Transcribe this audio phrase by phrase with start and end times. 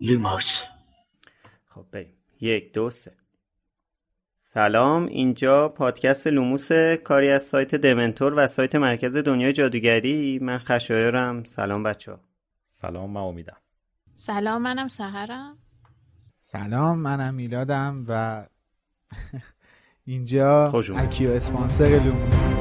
[0.00, 0.62] لوموس
[1.66, 2.14] خب بریم.
[2.40, 3.12] یک دو سه.
[4.40, 6.72] سلام اینجا پادکست لوموس
[7.04, 10.38] کاری از سایت دمنتور و سایت مرکز دنیای جادوگری.
[10.42, 11.44] من خشایارم.
[11.44, 12.20] سلام بچه ها
[12.66, 13.56] سلام من امیدم.
[14.16, 15.58] سلام منم سحرم.
[16.40, 18.44] سلام منم میلادم و
[20.04, 20.72] اینجا.
[20.96, 22.57] Accio Sponsor لوموس.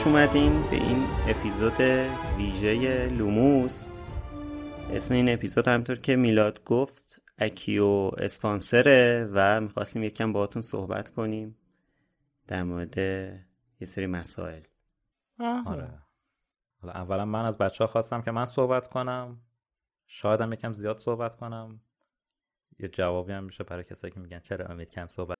[0.00, 1.80] خوش اومدین به این اپیزود
[2.36, 3.88] ویژه لوموس.
[4.90, 11.56] اسم این اپیزود همطور که میلاد گفت اکیو اسپانسره و می‌خواستیم یکم باهاتون صحبت کنیم
[12.46, 12.98] در مورد
[13.80, 14.62] یه سری مسائل.
[15.66, 15.98] آره.
[16.82, 19.40] حالا اولا من از بچه ها خواستم که من صحبت کنم.
[20.06, 21.80] شایدم یکم زیاد صحبت کنم.
[22.78, 25.39] یه جوابی هم میشه برای کسایی که میگن چرا امید کم صحبت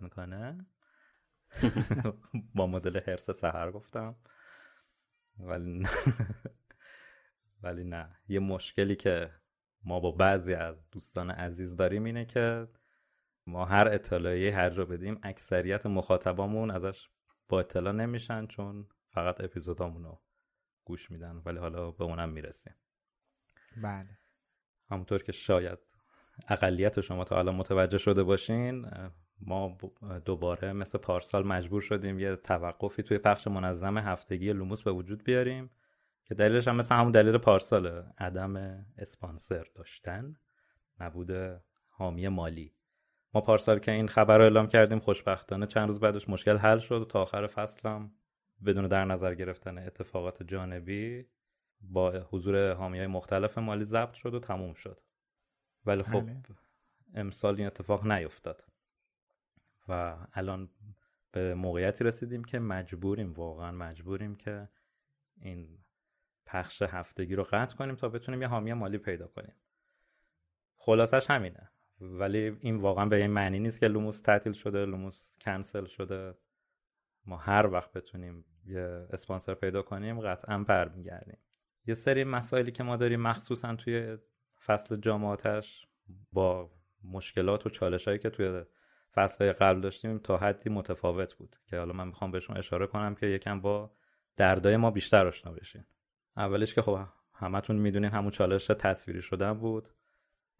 [0.00, 0.66] می‌کنه؟
[2.54, 4.16] با مدل هرس سهر گفتم.
[5.38, 5.88] ولی نه.
[7.62, 8.16] ولی نه.
[8.28, 9.30] یه مشکلی که
[9.84, 12.68] ما با بعضی از دوستان عزیز داریم اینه که
[13.46, 17.08] ما هر اطلاعیه هر جا بدیم اکثریت مخاطبامون ازش
[17.48, 20.22] با اطلاع نمیشن چون فقط اپیزودامون رو
[20.84, 22.74] گوش میدن ولی حالا به اونم می‌رسیم.
[23.82, 24.18] بله.
[24.90, 25.78] همونطور که شاید
[26.48, 28.90] اقلیت شما تا حالا متوجه شده باشین
[29.46, 29.78] ما
[30.24, 35.70] دوباره مثل پارسال مجبور شدیم یه توقفی توی پخش منظم هفتگی لوموس به وجود بیاریم
[36.24, 38.04] که دلیلش هم مثل همون دلیل پارساله.
[38.18, 40.36] عدم اسپانسر داشتن
[41.00, 42.74] نبود حامی مالی.
[43.34, 47.00] ما پارسال که این خبر رو اعلام کردیم خوشبختانه چند روز بعدش مشکل حل شد.
[47.00, 48.10] و تا آخر فصلم
[48.64, 51.26] بدون در نظر گرفتن اتفاقات جانبی
[51.80, 55.00] با حضور حامی های مختلف مالی ضبط شد و تموم شد.
[55.86, 56.42] ولی خب بله.
[57.14, 58.64] امسال این اتفاق نیفتاد.
[59.88, 60.68] و الان
[61.32, 64.68] به موقعیتی رسیدیم که مجبوریم واقعا مجبوریم که
[65.40, 65.78] این
[66.46, 69.54] پخش هفتگی رو قطع کنیم تا بتونیم یه حامی مالی پیدا کنیم.
[70.76, 71.70] خلاصش همینه.
[72.00, 76.34] ولی این واقعا به این معنی نیست که لوموس تعطیل شده لوموس کنسل شده.
[77.26, 81.38] ما هر وقت بتونیم یه اسپانسر پیدا کنیم قطعا برمیگردیم.
[81.86, 84.18] یه سری مسائلی که ما داریم مخصوصا توی
[84.64, 85.88] فصل جامعاتش
[86.32, 86.70] با
[87.04, 88.64] مشکلات و چالش هایی که توی
[89.14, 93.26] فصل قبل داشتیم تا حدی متفاوت بود که حالا من می‌خوام بهشون اشاره کنم که
[93.26, 93.90] یکم با
[94.36, 95.84] دردای ما بیشتر آشنا بشین.
[96.36, 97.00] اولش که خب
[97.34, 99.88] همتون می‌دونین همون چالش تصویری شدن بود.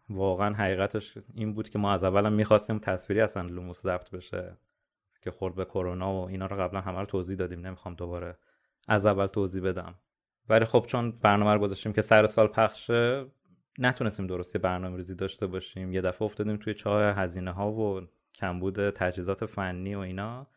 [0.09, 4.57] واقعا حقیقتش این بود که ما از اولم می‌خواستیم تصویری اصلا لوموس ضبط بشه
[5.21, 7.67] که خورد به کرونا و اینا رو قبلا همه رو توضیح دادیم.
[7.67, 8.37] نمی‌خوام دوباره
[8.87, 9.95] از اول توضیح بدم.
[10.49, 13.25] ولی خب چون برنامه رو گذاشتیم که سر سال پخشه
[13.79, 15.93] نتونستیم درستی برنامه ریزی داشته باشیم.
[15.93, 18.01] یه دفعه افتادیم توی چاه هزینه ها و
[18.35, 20.47] کمبود تجهیزات فنی و اینا.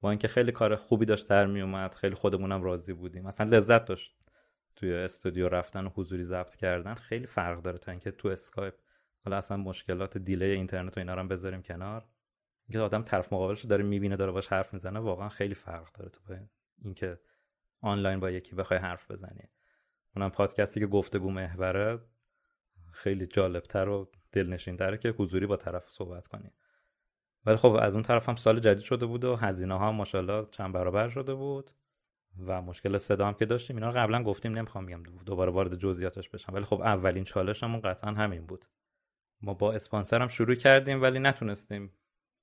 [0.00, 3.26] با اینکه خیلی کار خوبی داشت در می اومد خیلی خودمونم راضی بودیم.
[3.26, 4.14] اصلا لذت داشت
[4.76, 6.94] توی استودیو رفتن و حضوری ضبط کردن.
[6.94, 8.74] خیلی فرق داره تا اینکه تو اسکایپ
[9.24, 12.04] حالا اصلا مشکلات دیلی اینترنت و اینا رو بذاریم کنار.
[12.68, 16.20] اینکه آدم طرف مقابلش داره می‌بینه داره باش حرف می‌زنه واقعا خیلی فرق داره تو
[16.82, 17.20] اینکه
[17.80, 19.48] آنلاین با یکی بخوای حرف بزنی.
[20.16, 21.98] اونم پادکستی که گفتگو محوره
[22.92, 26.50] خیلی جالبتر و دلنشینتره که حضوری با طرف صحبت کنی.
[27.46, 30.72] ولی خب از اون طرف هم سال جدید شده بود و هزینه ها ماشاءالله چند
[30.72, 31.70] برابر شده بود
[32.46, 33.76] و مشکل صدا هم که داشتیم.
[33.76, 36.54] اینا رو قبلا گفتیم نمی‌خوام میگم دوباره وارد جزئیاتش بشم.
[36.54, 38.64] ولی خب اولین چالشمون قطعا همین بود.
[39.42, 41.92] ما با اسپانسر هم شروع کردیم ولی نتونستیم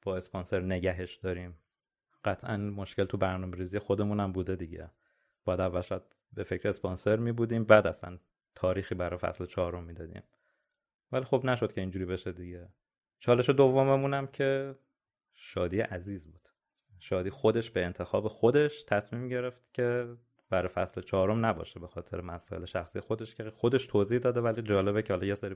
[0.01, 1.57] با اسپانسر نگهش داریم.
[2.25, 4.91] قطعا مشکل تو برنامه ریزی خودمون هم بوده دیگه.
[5.45, 6.01] باید اول شاید
[6.33, 8.17] به فکر اسپانسر می بودیم بعد اصلا
[8.55, 10.23] تاریخی برای فصل چهارم می‌دادیم.
[11.11, 12.67] ولی خب نشد که اینجوری بشه دیگه.
[13.19, 14.75] چالش دوممون هم که
[15.43, 16.49] شادی عزیز بود.
[16.99, 20.17] شادی خودش به انتخاب خودش تصمیم گرفت که
[20.49, 25.01] برای فصل چهارم نباشه به خاطر مسائل شخصی خودش که خودش توضیح داده ولی جالبه
[25.01, 25.55] که حالا یه سری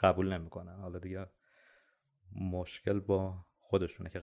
[0.00, 0.80] قبول نمی‌کنن.
[0.80, 1.26] حالا دیگه
[2.52, 4.22] مشکل با خودشونه که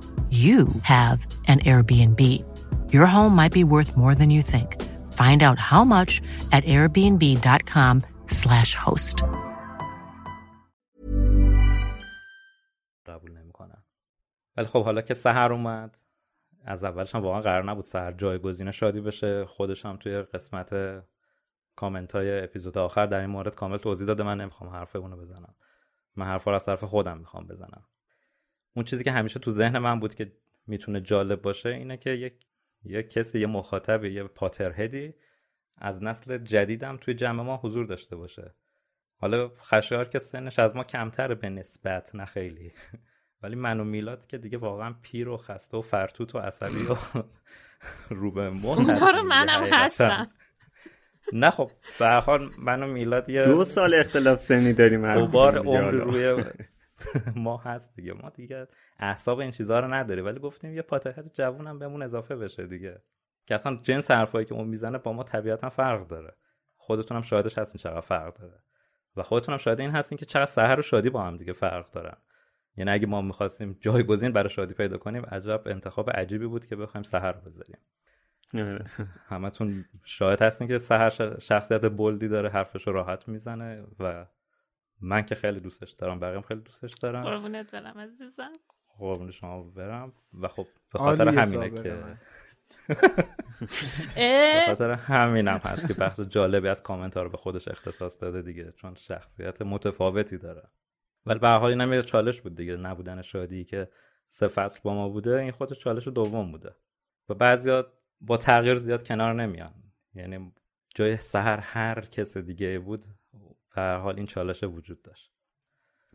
[0.31, 2.21] you have an Airbnb.
[2.93, 4.81] Your home might be worth more than you think.
[5.11, 9.23] Find out how much at airbnb.com/slash host.
[13.05, 13.83] قبول نمی‌کنن
[14.57, 15.97] ولی خب حالا که سهر اومد
[16.65, 20.75] از اولش هم واقعا قرار نبود سهر جایگزین شادی بشه خودش هم توی قسمت
[21.75, 25.55] کامنت های اپیزود آخر در این مورد کامل توضیح داده من نمی‌خوام حرف اونو بزنم
[26.15, 27.83] من حرف از طرف خودم می‌خوام بزنم
[28.73, 30.31] اون چیزی که همیشه تو ذهن من بود که
[30.67, 32.33] می‌تونه جالب باشه اینه که یک
[32.83, 35.13] یک کسی یه مخاطب یه پاترهدی
[35.77, 38.55] از نسل جدیدم توی جمع ما حضور داشته باشه.
[39.17, 42.71] حالا خشایار که سنش از ما کمتره به نسبت نه خیلی.
[43.43, 46.95] ولی من و میلاد که دیگه واقعا پیر و خسته و فرتوت و عصبی و
[48.19, 50.31] رو به رو منم هستم.
[51.33, 55.91] نه خب به حال من و میلاد یه دو سال اختلاف سنی داریم بار عمر
[55.91, 56.35] روی
[57.35, 58.13] ما هست دیگه.
[58.13, 58.67] ما دیگه
[58.99, 63.01] اعصاب این چیزها رو نداری ولی گفتیم یه پاترهد جوون هم بهمون اضافه بشه دیگه.
[63.45, 66.35] که اصلا جنس حرفایی که اون می‌زنه با ما طبیعتا فرق داره.
[66.75, 68.63] خودتون هم شاهدش هستین چقدر فرق داره.
[69.15, 71.91] و خودتون هم شاهد این هستین که چقدر سحر و شادی با هم دیگه فرق
[71.91, 72.17] دارن.
[72.77, 77.03] یعنی اگه ما می‌خواستیم جایگزین برای شادی پیدا کنیم عجب انتخاب عجیبی بود که بخوایم
[77.03, 77.77] سحر بذاریم.
[79.31, 84.25] همتون شاهد هستین که سحر شخصیت بلدی داره حرفش رو راحت می‌زنه و
[85.01, 88.51] من که خیلی دوستش دارم بقیه خیلی دوستش دارم قربونت برم عزیزم.
[88.97, 90.13] قربون شما برم.
[90.41, 92.03] و خب به خاطر همینه که.
[94.05, 98.41] به خاطر همینم هست که بخش جالبی از کامنت ها رو به خودش اختصاص داده
[98.41, 100.63] دیگه چون شخصیت متفاوتی داره.
[101.25, 103.89] ولی به حال اینم یه چالش بود دیگه نبودن شادی که
[104.27, 106.75] سه فصل با ما بوده این خودش چالش دوم بوده.
[107.29, 107.87] و بعضیا
[108.21, 109.73] با تغییر زیاد کنار نمیان.
[110.13, 110.53] یعنی
[110.95, 113.05] جای سهر هر کس دیگه بود
[113.71, 115.31] هر حال این چالش وجود داشت.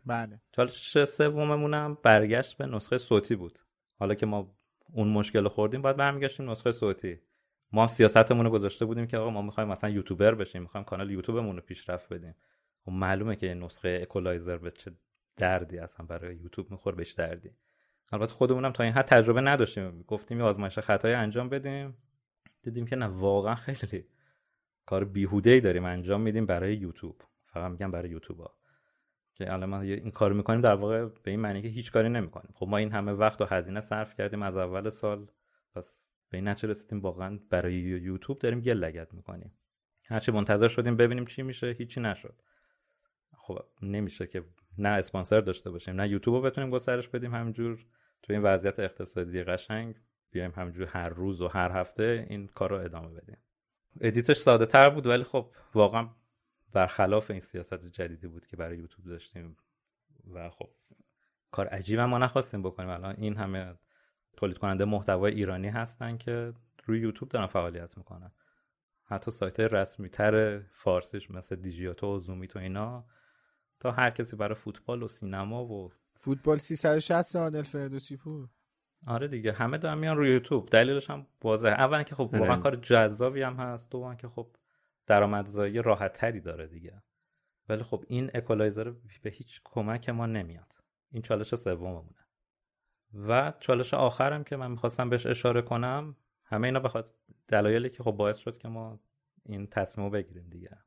[0.05, 0.41] بله.
[0.51, 3.59] چالش سوممون هم برگشت به نسخه صوتی بود.
[3.99, 4.55] حالا که ما
[4.93, 7.19] اون مشکل خوردیم باید برمیگشتیم نسخه صوتی.
[7.71, 11.55] ما سیاستمون رو گذاشته بودیم که آقا ما می‌خوایم مثلا یوتیوبر بشیم می‌خوایم کانال یوتیوبمون
[11.55, 12.35] رو پیشرفت بدیم.
[12.87, 14.91] و معلومه که نسخه اکولایزر به چه
[15.37, 17.51] دردی اصلا برای یوتیوب میخور بهش دردی.
[18.11, 20.01] البته خودمونم تا این حد تجربه نداشتیم.
[20.01, 21.97] گفتیم یه آزمایش خطایی انجام بدیم.
[22.63, 24.05] دیدیم که نه واقعا خیلی
[24.85, 27.21] کار بیهوده ای داریم انجام میدیم برای یوتیوب.
[27.47, 28.57] فقط میگم برای یوتیوب ها
[29.35, 32.51] که الان ما این کارو می‌کنیم در واقع به این معنی که هیچ کاری نمی‌کنیم.
[32.53, 35.27] خب ما این همه وقت و هزینه صرف کردیم از اول سال
[35.75, 39.53] پس به این نتیجه رسیدیم واقعا برای یوتیوب داریم گل لگد می‌کنیم.
[40.05, 42.41] هرچی منتظر شدیم ببینیم چی میشه هیچی نشد.
[43.37, 44.43] خب نمیشه که
[44.77, 47.85] نه اسپانسر داشته باشیم نه یوتیوب رو بتونیم گسترش بدیم همجور
[48.23, 49.95] تو این وضعیت اقتصادی قشنگ
[50.31, 53.37] بیایم همجور هر روز و هر هفته این کار رو ادامه بدیم.
[54.01, 56.09] edit ش ساده تر بود ولی خب واقعا
[56.73, 59.57] برخلاف این سیاست جدیدی بود که برای یوتیوب داشتیم
[60.33, 60.69] و خب
[61.51, 62.89] کار عجیب ما نخواستیم بکنیم.
[62.89, 63.73] الان این همه
[64.37, 66.53] تولید کننده محتوای ایرانی هستن که
[66.85, 68.31] روی یوتیوب دارن فعالیت می‌کنن.
[69.03, 73.05] حتی سایت رسمی تر فارسیش مثل دیجیاتو و زومیت و اینا
[73.79, 78.49] تا هر کسی برای فوتبال و سینما و فوتبال 360 عادل فردوسی پور.
[79.07, 80.69] آره دیگه همه دارن میان روی یوتیوب.
[80.69, 81.71] دلیلش هم واضحه.
[81.71, 82.61] اولا که خب واقعا آره.
[82.61, 83.91] کار جذابی هم هست.
[83.91, 84.47] دوم که خب
[85.07, 87.03] درآمدزایی راحت تری داره دیگه.
[87.69, 90.73] ولی خب این اکولایزر به هیچ کمک ما نمیاد.
[91.11, 92.27] این چالش سوممونه.
[93.13, 97.09] و چالش آخرم که من می‌خواستم بهش اشاره کنم همه اینا بخواد
[97.47, 98.99] دلایلی که خب باعث شد که ما
[99.45, 100.77] این تصمیم رو بگیریم دیگه.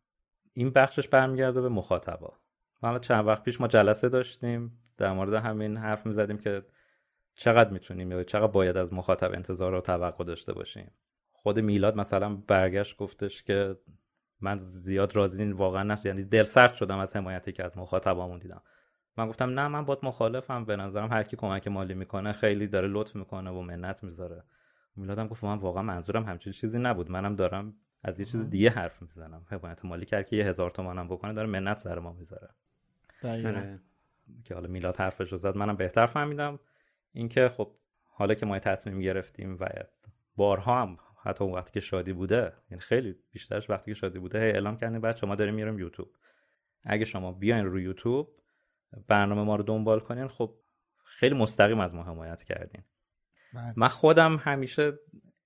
[0.53, 2.33] این بخشش برمیگرده به مخاطبا.
[2.83, 4.83] حالا چند وقت پیش ما جلسه داشتیم.
[4.97, 6.67] در مورد همین حرف می‌زدیم که
[7.35, 10.91] چقدر می‌تونیم یا چقدر باید از مخاطب انتظار و توقع داشته باشیم.
[11.33, 13.77] خود میلاد مثلا برگشت گفتش که
[14.41, 18.63] من زیاد راضی واقعا نه یعنی دل سرد شدم از حمایتی که از مخاطبامون دیدم.
[19.17, 20.65] من گفتم نه من باید مخالفم.
[20.65, 24.45] به نظرم هر کی کمک مالی می‌کنه خیلی داره لطف می‌کنه و منت می‌ذاره.
[24.97, 27.11] میلادم گفت من واقعا منظورم همچین چیزی نبود.
[27.11, 29.47] منم دارم از یه چیز دیگه حرف می‌زنم.
[29.49, 32.49] حمایت مالی کرد که یه هزار تومنم بکنه داره منت سر ما می‌ذاره.
[33.25, 33.81] آره.
[34.45, 36.59] که حالا میلاد حرفش رو زد منم بهتر فهمیدم.
[37.13, 37.73] اینکه خب
[38.07, 39.69] حالا که ما تصمیم گرفتیم و
[40.37, 44.39] بارها هم حتی اون وقتی که شادی بوده یعنی خیلی بیشترش وقتی که شادی بوده
[44.39, 46.09] هی اعلام کردیم بچه ما داریم میریم یوتیوب.
[46.85, 48.29] اگه شما بیاین روی یوتیوب
[49.09, 50.55] برنامه ما رو دنبال کنین خب
[51.05, 52.83] خیلی مستقیم از ما حمایت کردین.
[53.55, 53.73] بله.
[53.77, 54.99] من خودم همیشه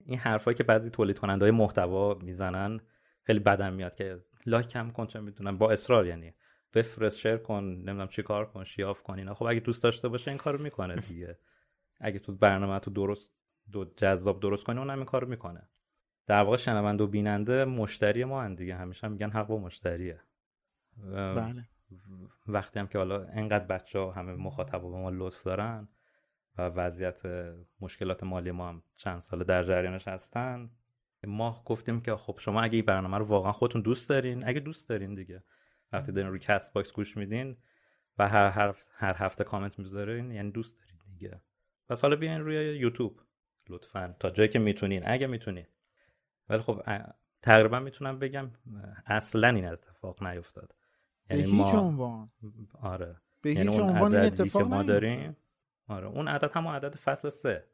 [0.06, 2.80] این حرفایی که بعضی تولید کننده های محتوا می‌زنن
[3.22, 6.34] خیلی بدم میاد که لایک کم کن چه می‌دونم با اصرار یعنی.
[6.74, 9.34] بفرست شیر کن نمی‌دونم چی کار کن شیاف کن اینا.
[9.34, 11.38] خب اگه دوست داشته باشه این کارو می‌کنه دیگه.
[12.00, 13.33] اگه تو برنامه تو درست
[13.72, 15.68] دو جذاب درست کنی اونم این کارو می‌کنه.
[16.26, 18.76] در واقع شنونده و بیننده مشتری ما هن دیگه.
[18.76, 20.20] همیشه هم میگن حق با مشتریه.
[21.06, 21.68] بله.
[22.46, 25.88] وقتی هم که حالا انقدر بچه ها همه مخاطب به ما لطف دارن
[26.58, 27.22] و وضعیت
[27.80, 30.70] مشکلات مالی ما هم چند سال در جریانش هستن
[31.26, 34.88] ما گفتیم که خب شما اگه این برنامه رو واقعا خودتون دوست دارین اگه دوست
[34.88, 35.42] دارین دیگه.
[35.92, 37.56] وقتی دارین روی کست باکس گوش میدین
[38.18, 41.40] و هر هر, هر هفته کامنت می‌ذارین یعنی دوست دارین دیگه.
[41.88, 43.20] پس حالا بیاین روی یوتیوب.
[43.68, 44.16] لطفا.
[44.20, 45.02] تا جایی که می‌تونین.
[45.06, 45.66] اگه می‌تونین.
[46.48, 46.82] ولی خب
[47.42, 48.50] تقریبا می‌تونم بگم
[49.06, 50.74] اصلا این اتفاق نیفتاد.
[51.28, 52.30] به هیچ عنوان.
[52.82, 53.16] آره.
[53.42, 54.82] به یعنی هیچ عنوان این اتفاق که ما.
[54.82, 55.36] داریم.
[55.88, 56.06] آره.
[56.06, 57.64] اون عدد همون عدد فصل سه.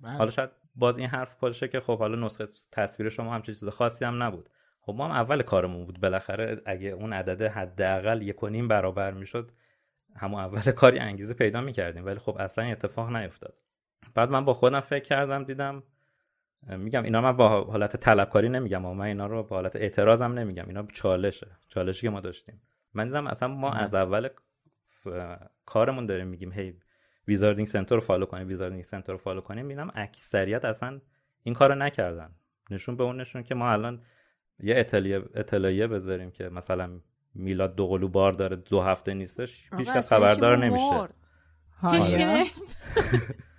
[0.00, 0.12] بله.
[0.12, 4.04] حالا شاید باز این حرف باشه که خب حالا نسخه تصویر شما همچین چیز خاصی
[4.04, 4.48] هم نبود.
[4.80, 6.00] خب ما هم اول کارمون بود.
[6.00, 9.52] بالاخره اگه اون عدد حداقل یک و نیم برابر می‌شد
[10.16, 12.06] همون اول کاری انگیزه پیدا می‌کردیم.
[12.06, 13.58] ولی خب اصلا اتفاق نیفتاد.
[14.14, 15.82] بعد من با خودم فکر کردم دیدم
[16.68, 20.64] میگم اینا من با حالت طلبکاری نمیگم اما من اینا رو با حالت اعتراضم نمیگم.
[20.66, 22.62] اینا چالشه چالشی که ما داشتیم.
[22.94, 23.76] من دیدم اصلا ما نه.
[23.80, 24.28] از اول
[25.04, 26.74] ف- کارمون داریم میگیم هی
[27.28, 29.66] Wizarding Center رو follow کنیم Wizarding Center رو follow کنیم.
[29.66, 31.00] می‌بینم اکثریت اصلا
[31.42, 32.30] این کارو نکردن.
[32.70, 34.02] نشون به اون نشون که ما الان
[34.60, 37.00] یه اطلاعیه اطلاعیه بذاریم که مثلا
[37.34, 40.84] میلاد دو قلو بار داره دو هفته نیستش هیچ کس خبردار نمیشه.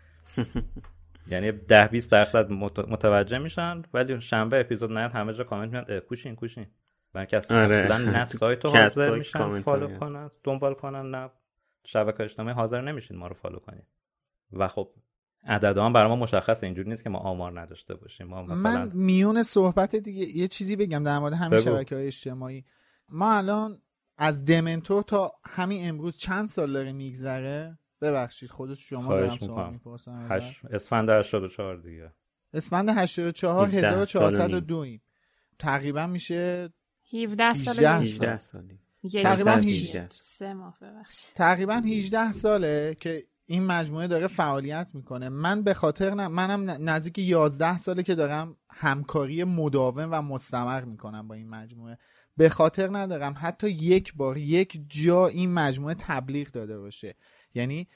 [1.27, 5.91] یعنی ده 20 درصد مت- متوجه میشن ولی شنبه اپیزود نیاد همه جا کامنت میاد
[5.91, 6.65] اه، کوشین کوشین.
[7.15, 7.75] و کسی آره.
[7.75, 9.99] اصلا نه سایت رو حاضر میشن follow.
[9.99, 11.29] کنن دنبال کنن نه.
[11.85, 13.83] شبکه اجتماعی حاضر نمیشین ما رو follow کنین.
[14.53, 14.89] و خب
[15.47, 16.65] عددها هم برای ما مشخصه.
[16.65, 18.27] اینجوری نیست که ما آمار نداشته باشیم.
[18.27, 21.59] ما مثلا من میون صحبت دیگه یه چیزی بگم در مورد همین.
[21.59, 22.65] شبکه های اجتماعی.
[23.09, 23.81] ما الان
[24.17, 30.27] از دمنتور تا همین امروز چند سال داره میگذره؟ ببخشید خودت شما دارم سوال می‌پرسم
[30.31, 30.61] هش...
[30.71, 32.11] اسفند 84 دیگه.
[32.53, 35.01] اسفند 84 17 سال و 1402 ایم.
[35.59, 36.69] تقریبا میشه
[37.13, 38.11] 17 سال 18 دیگه.
[38.11, 38.27] سال.
[38.27, 39.63] 18 سالی یک تقریبا سال.
[39.63, 40.07] 18.
[40.09, 41.35] سه ماه ببخشید.
[41.35, 45.29] تقریبا 18 ساله که این مجموعه داره فعالیت می‌کنه.
[45.29, 51.27] من به خاطر نه منم نزدیک 11 ساله که دارم همکاری مداوم و مستمر می‌کنم
[51.27, 51.97] با این مجموعه.
[52.37, 57.15] به خاطر ندارم حتی یک بار یک جا این مجموعه تبلیغ داده باشه.
[57.53, 57.87] یعنی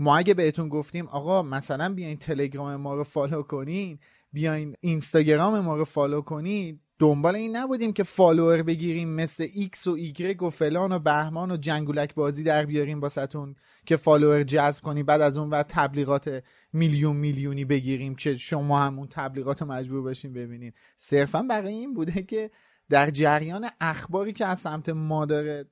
[0.00, 3.98] ما اگه بهتون گفتیم آقا مثلا بیاین تلگرام ما رو follow کنین
[4.32, 9.90] بیاین اینستاگرام ما رو follow کنین دنبال این نبودیم که follower بگیریم مثل ایکس و
[9.90, 13.54] ایگرگ و فلان و بهمان و جنگولک بازی در بیاریم واستون
[13.86, 18.98] که follower جذب کنی بعد از اون و تبلیغات میلیون میلیونی بگیریم که شما هم
[18.98, 20.72] اون تبلیغات مجبور باشین ببینین.
[20.96, 22.50] صرفا برای این بوده که
[22.88, 25.64] در جریان اخباری که از سمت ما داره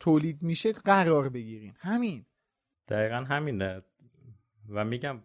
[0.00, 1.72] تولید میشه قرار بگیرین.
[1.78, 2.24] همین.
[2.88, 3.82] دقیقا همینه.
[4.68, 5.22] و میگم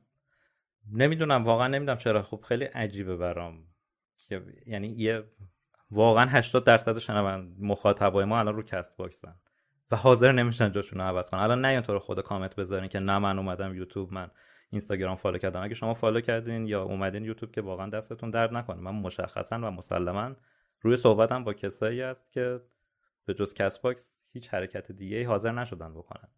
[0.91, 2.21] نمی‌دونم واقعا نمی‌دونم چرا.
[2.21, 3.67] خب خیلی عجیبه برام.
[4.27, 5.23] که یعنی یه
[5.91, 9.35] واقعا 80 درصد شنوند مخاطبای ما الان رو کست باکسن.
[9.91, 11.39] و حاضر نمیشن جاشون رو عوض کنن.
[11.39, 14.31] الان نیاین تو خود کامنت بذارین که نه من اومدم یوتیوب من
[14.69, 15.63] اینستاگرام follow کردم.
[15.63, 18.77] اگه شما follow کردین یا اومدین یوتیوب که واقعا دستتون درد نکنه.
[18.81, 20.35] من مشخصا و مسلما
[20.81, 22.61] روی صحبتم با کسایی است که
[23.25, 26.29] به جز Castbox هیچ حرکت دیگه حاضر نشدن بکنن.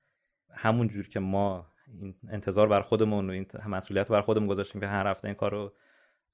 [0.56, 1.68] همون جور که ما
[2.00, 5.52] این انتظار بر خودمون و این مسئولیت بر خودمون گذاشتیم که هر هفته این کار
[5.52, 5.74] رو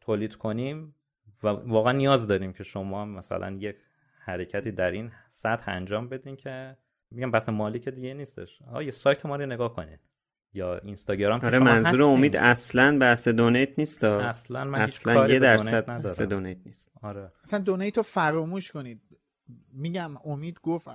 [0.02, 0.96] تولید کنیم
[1.44, 3.76] و واقعا نیاز داریم که شما مثلا یک
[4.20, 6.78] حرکتی در این سطح انجام بدین که
[7.12, 8.62] میگم بس مالی که دیگه نیستش.
[8.62, 10.00] آقا یه سایت ما رو نگاه کنید
[10.54, 14.04] یا اینستاگرام آره منظور امید اصلا بحث دونیت نیست.
[14.04, 16.92] اصلا من اصلا یه درصد بحث دونیت نیست.
[17.02, 17.32] آره.
[17.44, 19.02] اصلا دونیت رو فراموش کنید.
[19.74, 20.88] میگم امید گفت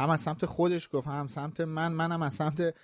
[0.00, 2.74] هم از سمت خودش گفت هم سمت من منم از سمت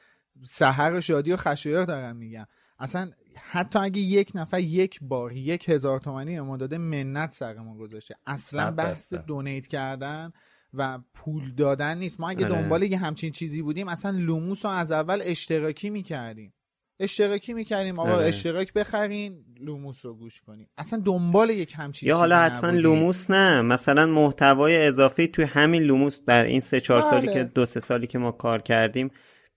[0.43, 2.47] سحر و شادی و خشایار دارم میگم.
[2.79, 8.15] اصلا حتی اگه یک نفر یک بار یک هزار تومنی ما داده منت سرمون گذاشته.
[8.27, 10.33] اصلا بحث دونیت کردن
[10.75, 12.21] و پول دادن نیست.
[12.21, 16.55] ما اگه دنبال یه همچین چیزی بودیم اصلا لوموس رو از اول اشتراکی می‌کردیم.
[17.01, 22.39] اشتراکی می‌کردیم آقا اشتراک بخرین لوموس رو گوش کنیم اصلا دنبال یک همچین یا حالا
[22.39, 23.63] حتما لوموس نه.
[23.63, 28.07] مثلا محتوای اضافی توی همین لوموس در این سه چهار سالی که دو سه سالی
[28.07, 29.11] که ما کار کردیم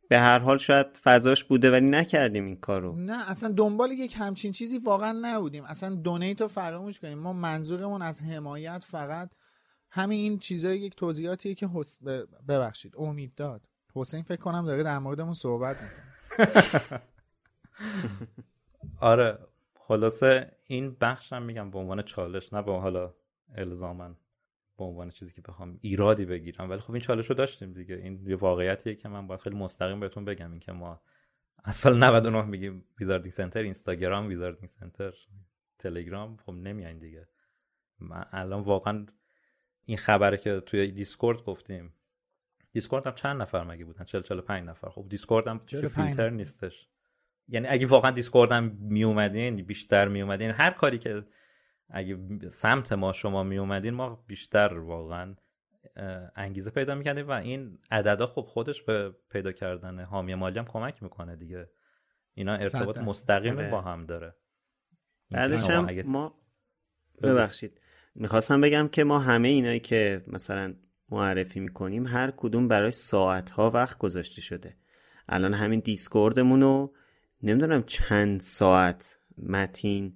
[0.10, 2.96] به هر حال شاید فضاش بوده ولی نکردیم این کارو.
[2.96, 5.64] نه اصلا دنبال یک همچین چیزی واقعا نبودیم.
[5.64, 7.20] اصلا donate رو فراموش کنیم.
[7.20, 9.30] ما منظورمون از حمایت فقط
[9.92, 12.00] همین این چیزایی یک توضیحاتیه که حس...
[12.48, 13.62] ببخشید امید داد.
[13.96, 17.02] حسین فکر کنم داره در موردمون صحبت می‌کنه.
[19.00, 19.40] آره
[19.76, 23.14] خلاصه این بخشم میگم به عنوان چالش نه به حالا
[23.56, 24.16] الزامن
[24.78, 26.70] به عنوان چیزی که بخوام ایرادی بگیرم.
[26.70, 27.96] ولی خب این چالش رو داشتیم دیگه.
[27.96, 30.52] این یه واقعیتیه که من باید خیلی مستقیم بهتون بگم.
[30.52, 31.02] این که ما
[31.66, 35.14] اصلا 99 میگیم ویزاردینگ سنتر اینستاگرام ویزاردینگ سنتر
[35.80, 37.28] تلگرام خب نمیاین دیگه.
[38.00, 39.06] من الان واقعا
[39.86, 41.94] این خبره که توی دیسکورد گفتیم.
[42.72, 44.90] دیسکورد هم چند نفر مگه بودن؟ 40 45 نفر.
[44.90, 46.88] خب دیسکورد هم فیلتر نیستش.
[47.50, 51.26] یعنی اگه واقعا دیسکورد هم می اومدین بیشتر می اومدین هر کاری که
[51.90, 52.18] اگه
[52.50, 55.36] سمت ما شما می اومدین ما بیشتر واقعا
[56.36, 61.04] انگیزه پیدا می‌کردیم و این عددا خب خودش به پیدا کردن حامی مالی هم کمک
[61.04, 61.70] می‌کنه دیگه.
[62.34, 63.88] اینا ارتباط مستقیم با آره.
[63.88, 64.36] هم داره.
[65.32, 66.34] بعدش هم ما
[67.24, 67.82] ببخشید.
[68.16, 70.74] می‌خواستم بگم که ما همه اینایی که مثلا
[71.10, 74.78] معرفی می‌کنیم هر کدوم برای ساعت ها وقت گذاشته شده.
[75.30, 76.94] الان همین دیسکوردمون رو
[77.44, 80.14] نمی‌دونم چند ساعت متین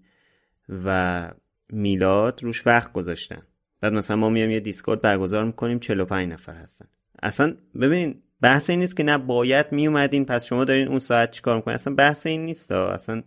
[0.85, 1.31] و
[1.69, 3.41] میلاد روش وقت گذاشتن.
[3.81, 6.85] بعد مثلا ما میام یه دیسکورد برگزار می‌کنیم 45 نفر هستن.
[7.23, 11.55] اصلا ببین بحث این نیست که نه باید میومدین پس شما دارین اون ساعت چیکار
[11.55, 13.23] می‌کنین؟ اصلا بحث این نیست اصلا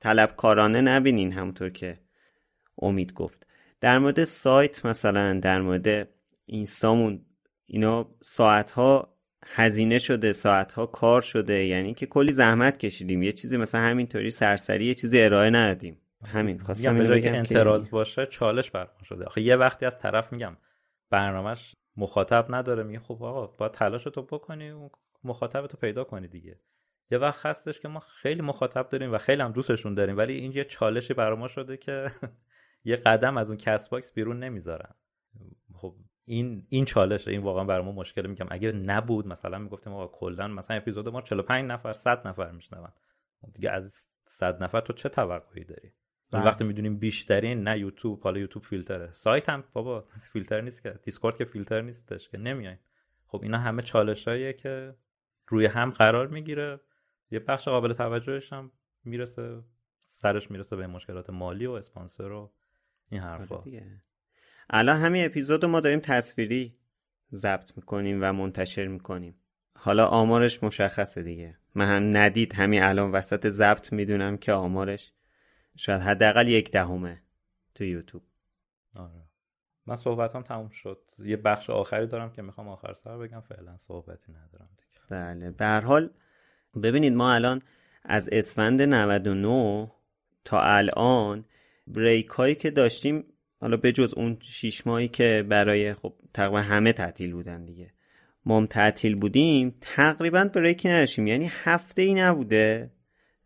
[0.00, 1.98] طلبکارانه نبینین همونطور که
[2.82, 3.46] امید گفت.
[3.80, 6.08] در مورد سایت مثلا در مورد
[6.46, 7.24] اینستامون
[7.66, 9.15] اینا ساعت ها
[9.54, 13.22] هزینه شده ساعت ها کار شده یعنی که کلی زحمت کشیدیم.
[13.22, 16.00] یه چیزی مثلا همینطوری سرسری یه چیزی ارائه ندادیم.
[16.24, 19.24] همین خواستم به جای که انتراز باشه چالش برام شده.
[19.24, 20.56] آخه یه وقتی از طرف میگم
[21.10, 24.90] برنامه‌ش مخاطب نداره میگه خب آقا باید تلاش تو بکنی
[25.24, 26.60] مخاطب تو پیدا کنی دیگه.
[27.10, 30.52] یه وقت هستش که ما خیلی مخاطب داریم و خیلی هم دوستشون داریم ولی این
[30.52, 32.06] یه چالشی برای ما شده که
[32.84, 34.94] یه قدم از اون Castbox بیرون نمی‌ذارن.
[35.74, 35.94] خب
[36.28, 40.48] این این چالشه این واقعا برای ما مشکل میگم اگه نبود مثلا می‌گفتیم آقا کلا
[40.48, 42.88] مثلا اپیزود ما 45 نفر 100 نفر میشنون.
[43.54, 45.92] دیگه از 100 نفر تو چه توقعی داری؟
[46.30, 46.44] بله.
[46.44, 49.12] وقتی می‌دونیم بیشترین نه یوتیوب حالا یوتیوب فیلتره.
[49.12, 50.00] سایت هم بابا
[50.32, 50.90] فیلتر نیست که.
[51.02, 52.38] دیسکورد که فیلتر نیستش که.
[52.38, 52.78] نمیاین
[53.26, 54.94] خب اینا همه چالشاییه که
[55.46, 56.80] روی هم قرار می‌گیره.
[57.30, 58.72] یه بخش قابل توجهش هم
[59.04, 59.62] می‌رسه
[59.98, 62.52] سرش می‌رسه به مشکلات مالی و اسپانسر و
[63.10, 63.60] این حرفا.
[64.70, 66.76] الان همین اپیزود ما داریم تصویری
[67.32, 69.34] ضبط می‌کنیم و منتشر می‌کنیم.
[69.76, 71.58] حالا آمارش مشخصه دیگه.
[71.74, 75.12] من هم ندید همین الان وسط ضبط می‌دونم که آمارش
[75.76, 77.22] شاید حداقل یک دهمه
[77.74, 78.22] تو یوتیوب.
[78.96, 79.22] آره.
[79.86, 81.10] من صحبتام تموم شد.
[81.18, 83.40] یه بخش آخری دارم که می‌خوام آخر سر بگم.
[83.40, 85.00] فعلا صحبتی ندارم دیگه.
[85.10, 85.50] بله.
[85.50, 86.10] به هر حال
[86.82, 87.62] ببینید ما الان
[88.04, 89.90] از اسفند 99
[90.44, 91.44] تا الان
[91.86, 93.24] بریک هایی که داشتیم
[93.60, 97.90] حالا به جز اون شیش ماهی که برای خب تقریبا همه تعطیل بودن دیگه.
[98.44, 101.26] ما هم تعطیل بودیم تقریبا بریکی نداشتیم.
[101.26, 102.90] یعنی هفته ای نبوده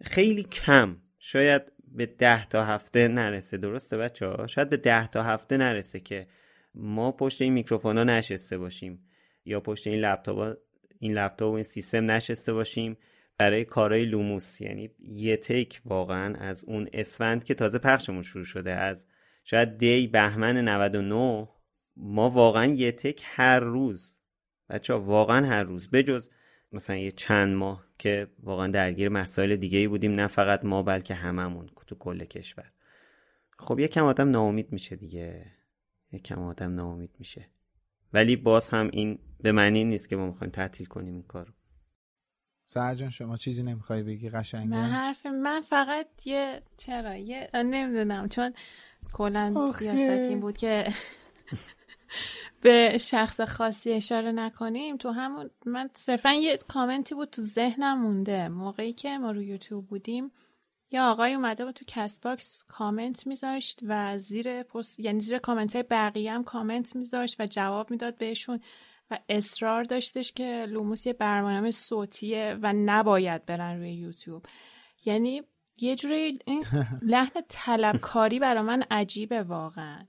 [0.02, 0.96] خیلی کم.
[1.18, 3.56] شاید به ده تا هفته نرسه.
[3.56, 6.26] درسته بچه ها؟ شاید به ده تا هفته نرسه که
[6.74, 9.04] ما پشت این میکروفون ها نشسته باشیم.
[9.44, 10.56] یا پشت این لپتاپ
[10.98, 12.96] این لپتاپ و این سیستم نشسته باشیم
[13.38, 14.60] برای کارهای لوموس.
[14.60, 19.06] یعنی یه تک واقعا از اون اسفند که تازه پخشمون شروع شده از
[19.44, 21.48] شاید دی بهمن 99
[21.96, 24.18] ما واقعا یه تک هر روز
[24.68, 26.31] بچه ها واقعا هر روز بجز
[26.72, 31.14] مثلا یه چند ماه که واقعا درگیر مسائل دیگه ای بودیم نه فقط ما بلکه
[31.14, 32.72] هممون تو کل کشور.
[33.59, 35.46] خب یکم آدم ناامید میشه دیگه.
[36.12, 37.50] یکم آدم ناامید میشه.
[38.12, 41.53] ولی باز هم این به معنی نیست که ما می‌خوایم تعطیل کنیم این کارو.
[42.64, 48.55] سرجان شما چیزی نمی‌خوای بگی؟ قشنگه؟ من حرف من فقط یه چرا؟ یه نمی‌دونم چون
[49.12, 50.88] کلا سیاست این بود که
[52.62, 54.96] به شخص خاصی اشاره نکنیم.
[54.96, 58.48] تو همون من صرفا یه کامنتی بود تو ذهنم مونده.
[58.48, 60.32] موقعی که ما رو یوتیوب بودیم
[60.90, 65.84] یه آقایی اومده بود تو Castbox کامنت میذاشت و زیر پست یعنی زیر کامنت های
[65.90, 68.60] بقیه هم کامنت میذاشت و جواب می‌داد بهشون
[69.10, 74.46] و اصرار داشتش که لوموس یه برنامه صوتیه و نباید برن روی یوتیوب.
[75.04, 75.42] یعنی
[75.82, 76.64] یه جوری این
[77.02, 80.06] لحن طلبکاری برا من عجیبه واقعا.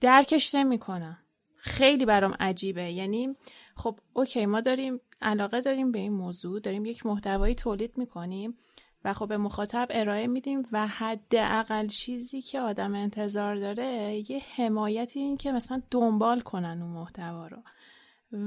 [0.00, 1.18] درکش نمی‌کنم.
[1.56, 2.92] خیلی برام عجیبه.
[2.92, 3.36] یعنی
[3.76, 8.56] خب OK ما داریم علاقه داریم به این موضوع داریم یک محتوایی تولید می‌کنیم
[9.04, 15.20] و خب به مخاطب ارائه میدیم و حداقل چیزی که آدم انتظار داره یه حمایتی
[15.20, 17.58] این که مثلا دنبال کنن اون محتوا رو.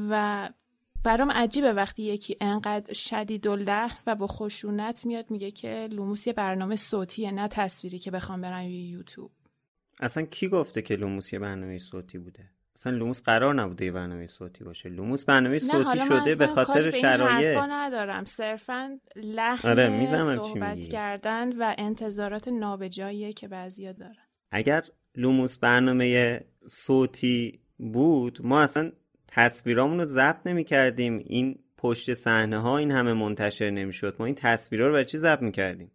[0.10, 0.50] و
[1.04, 3.58] برام عجیبه وقتی یکی انقدر شدید و
[4.08, 8.64] و با خشونت میاد میگه که لوموس یه برنامه صوتیه نه تصویری که بخوام برن
[8.64, 9.32] روی یوتیوب.
[10.00, 14.28] اصلا کی گفته که لوموس یه برنامه صوتی بوده؟ اصلا لوموس قرار نبوده یه برنامه
[14.28, 14.90] صوتی باشه.
[14.90, 17.58] لوموس برنامه صوتی شده به خاطر شرایط.
[17.58, 18.26] ندارم.
[18.26, 24.28] صرفا لحن آره صحبت کردن و انتظارات نابجاییه که بعضیا دارن.
[24.52, 24.84] اگر
[25.16, 28.92] لوموس برنامه صوتی بود ما اصلا
[29.38, 34.16] تصویرامون رو ضبط نمی کردیم این پشت صحنه ها این همه منتشر نمی‌شد.
[34.20, 35.92] ما این تصویرها رو برای چی ضبط می کردیم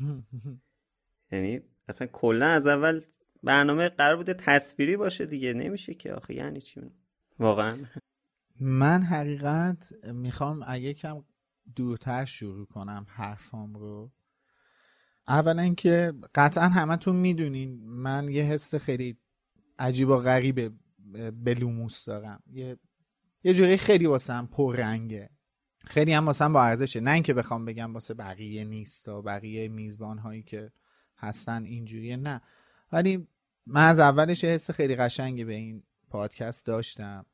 [1.32, 3.00] یعنی اصلا کلا از اول
[3.42, 5.52] برنامه قرار بوده تصویری باشه دیگه.
[5.52, 6.12] نمیشه که.
[6.12, 6.80] آخه یعنی چی؟
[7.38, 7.78] واقعا.
[8.60, 11.24] من حقیقت می‌خوام یکم
[11.76, 14.12] دورتر شروع کنم حرفام رو.
[15.28, 19.18] اولا اینکه قطعا همتون می‌دونین من یه حس خیلی
[19.78, 20.70] عجیب و غریبه
[21.44, 22.42] به لوموس دارم.
[22.46, 22.78] یه
[23.44, 25.30] یه جوری خیلی واسم پررنگه.
[25.84, 27.00] خیلی هم واسم با ارزشه.
[27.00, 30.72] نه اینکه بخوام بگم واسه بقیه نیست و بقیه میزبان هایی که
[31.16, 32.40] هستن اینجوریه نه.
[32.92, 33.28] ولی
[33.66, 37.26] من از اولش حس خیلی قشنگی به این پادکست داشتم.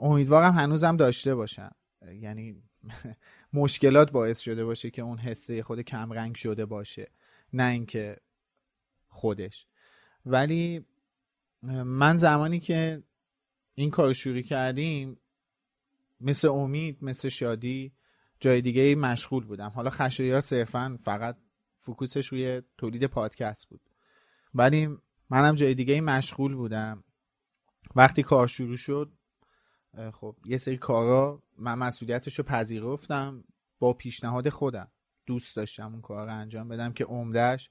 [0.00, 1.74] امیدوارم هنوزم داشته باشم.
[2.20, 2.62] یعنی
[3.52, 7.10] مشکلات باعث شده باشه که اون حسه خود کمرنگ شده باشه
[7.52, 8.16] نه اینکه
[9.08, 9.66] خودش.
[10.26, 10.86] ولی
[11.62, 13.02] من زمانی که
[13.74, 15.20] این کار شروع کردیم
[16.20, 17.92] مثل امید مثل شادی
[18.40, 19.68] جای دیگه مشغول بودم.
[19.68, 21.36] حالا ها صرفا فقط
[21.78, 23.80] فکوسش روی تولید پادکست بود.
[24.54, 24.96] ولی
[25.30, 27.04] منم جای دیگه مشغول بودم.
[27.96, 29.12] وقتی کار شروع شد
[30.12, 33.44] خب یه سری کارا من مسئولیتش رو پذیرفتم
[33.78, 34.88] با پیشنهاد خودم
[35.26, 37.70] دوست داشتم اون کار رو انجام بدم که عمدهش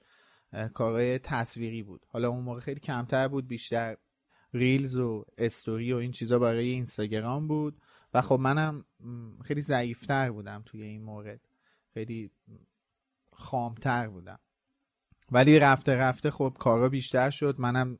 [0.73, 2.05] کارهای تصویری بود.
[2.09, 3.97] حالا اون موقع خیلی کمتر بود بیشتر
[4.53, 7.81] ریلز و استوری و این چیزا برای اینستاگرام بود.
[8.13, 8.85] و خب منم
[9.45, 11.41] خیلی ضعیفتر بودم توی این مورد.
[11.93, 12.31] خیلی
[13.33, 14.39] خامتر بودم.
[15.31, 17.55] ولی رفته رفته خب کارا بیشتر شد.
[17.59, 17.99] منم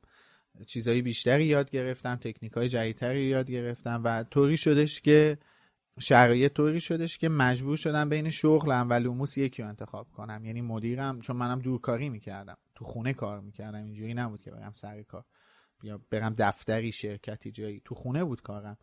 [0.66, 4.00] چیزایی بیشتری یاد گرفتم تکنیک های جدیدتری یاد گرفتم.
[4.04, 5.38] و طوری شدش که
[6.00, 10.44] شرایط طوری شدش که مجبور شدم بین شغلم و لوموس یکی رو انتخاب کنم.
[10.44, 12.56] یعنی مدیرم چون منم دورکاری می‌کردم.
[12.74, 13.82] تو خونه کار می‌کردم.
[13.84, 15.24] اینجوری نبود که برم سر کار.
[15.82, 17.82] یا برم دفتری شرکتی جایی.
[17.84, 18.76] تو خونه بود کارم.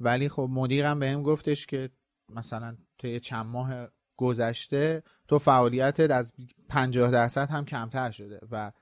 [0.00, 1.90] ولی خب مدیرم بهم گفتش که
[2.28, 6.32] مثلا طی چند ماه گذشته تو فعالیتت از
[6.68, 8.72] 50 درصد هم کمتر شده و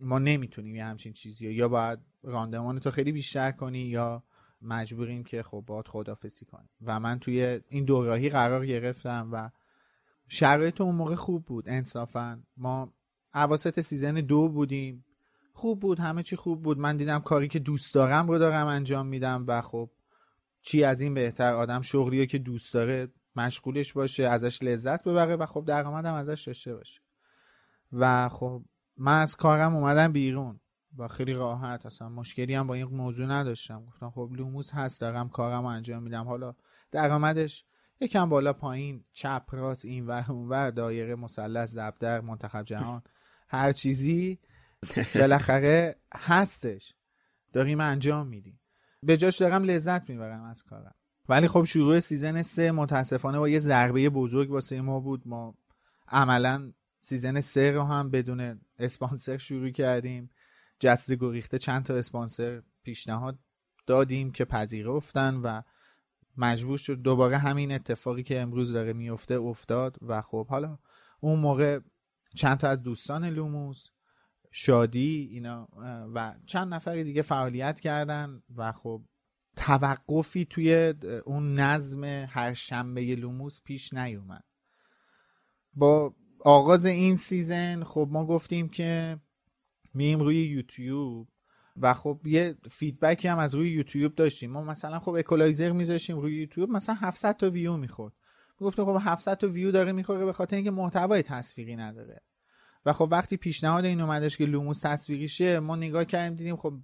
[0.00, 4.24] ما نمی‌تونیم یه همچین چیزی یا باید راندمان تو خیلی بیشتر کنی یا
[4.62, 6.68] مجبوریم که خب باید خدافسی کنیم.
[6.82, 9.50] و من توی این دوراهی قرار گرفتم و
[10.28, 12.42] شرایط اون موقع خوب بود انصافا.
[12.56, 12.92] ما
[13.32, 15.04] عواسط سیزن دو بودیم.
[15.52, 16.78] خوب بود همه چی خوب بود.
[16.78, 19.90] من دیدم کاری که دوست دارم رو دارم انجام میدم و خب
[20.62, 25.46] چی از این بهتر؟ آدم شغلیه که دوست داره مشغولش باشه ازش لذت ببره و
[25.46, 27.00] خب درآمدم ازش داشته باشه.
[27.92, 28.62] و خب
[28.96, 30.60] من از کارم اومدم بیرون.
[30.98, 32.08] و خیلی راحت اصلا.
[32.08, 33.84] مشکلی هم با این موضوع نداشتم.
[33.84, 36.24] گفتم خب لوموس هست دارم کارم انجام میدم.
[36.24, 36.54] حالا
[36.90, 37.64] درآمدش
[38.00, 39.04] یکم بالا پایین.
[39.12, 43.02] چپ راست این و اون ور دایره مثلث زبدر منتخب جهان
[43.48, 44.38] هر چیزی
[45.14, 46.94] بالاخره هستش.
[47.52, 48.60] داریم انجام میدیم.
[49.02, 50.94] به جاش دارم لذت می‌برم از کارم.
[51.28, 55.22] ولی خب شروع season سه متاسفانه با یه ضربه بزرگ واسه ما بود.
[55.28, 55.54] ما
[56.08, 60.30] عملا season سه رو هم بدون اسپانسر شروع کردیم.
[60.80, 63.38] جسته گریخته چند تا اسپانسر پیشنهاد
[63.86, 65.62] دادیم که پذیرفتن و
[66.36, 70.78] مجبور شد دوباره همین اتفاقی که امروز داره میفته افتاد و خب حالا
[71.20, 71.80] اون موقع
[72.36, 73.88] چند تا از دوستان لوموس
[74.50, 75.68] شادی اینا
[76.14, 79.02] و چند نفر دیگه فعالیت کردن و خب
[79.56, 80.94] توقفی توی
[81.26, 84.44] اون نظم هر شنبه لوموس پیش نیومد.
[85.74, 86.14] با
[86.44, 89.20] آغاز این season خب ما گفتیم که
[89.94, 91.28] میایم روی یوتیوب.
[91.76, 94.50] و خب یه feedback ی هم از روی یوتیوب داشتیم.
[94.50, 98.12] ما مثلا خب اکولایزر میذاشتیم روی یوتیوب مثلا 700 تا ویو می‌خورد.
[98.60, 102.22] گفتیم خب 700 تا ویو داره می‌خوره به خاطر اینکه محتوای تصویری نداره.
[102.86, 106.74] و خب وقتی پیشنهاد این اومدش که لوموس تصویری شه ما نگاه کردیم دیدیم خب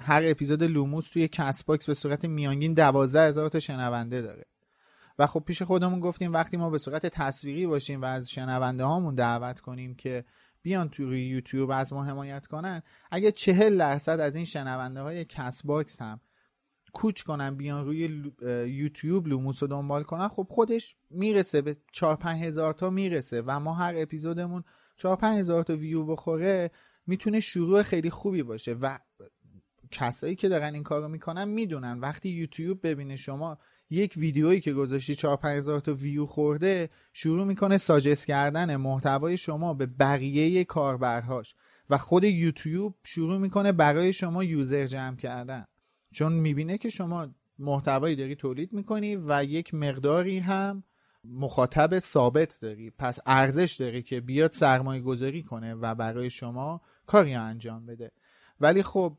[0.00, 4.44] هر اپیزود لوموس توی Castbox به صورت میانگین 12 هزار تا شنونده داره.
[5.18, 9.14] و خب پیش خودمون گفتیم وقتی ما به صورت تصویری باشیم و از شنونده هامون
[9.14, 10.24] دعوت کنیم که
[10.66, 16.02] بیان توی یوتیوب از ما حمایت کنن اگه چهل درصد از این شنونده های Castbox
[16.02, 16.20] هم
[16.92, 18.32] کوچ کنن بیان روی
[18.66, 23.60] یوتیوب لوموس رو دنبال کنن خب خودش می‌رسه به 4 5 هزار تا می‌رسه و
[23.60, 24.64] ما هر اپیزودمون
[24.96, 26.70] 4 5 هزار تا ویو بخوره
[27.06, 28.98] می‌تونه شروع خیلی خوبی باشه و
[29.90, 32.00] کسایی که دارن این کارو می‌کنن می‌دونن.
[32.00, 33.58] وقتی یوتیوب ببینه شما
[33.90, 39.74] یک ویدیویی که گذاشتی 4 هزار تا ویو خورده شروع می‌کنه ساجست کردن محتوای شما
[39.74, 41.54] به بقیه کاربرهاش
[41.90, 45.66] و خود یوتیوب شروع می‌کنه برای شما یوزر جمع کردن.
[46.12, 50.84] چون می‌بینه که شما محتوایی داری تولید می‌کنی و یک مقداری هم
[51.24, 52.90] مخاطب ثابت داری.
[52.90, 58.12] پس ارزش داری که بیاد سرمایه گذاری کنه و برای شما کاری انجام بده.
[58.60, 59.16] ولی خب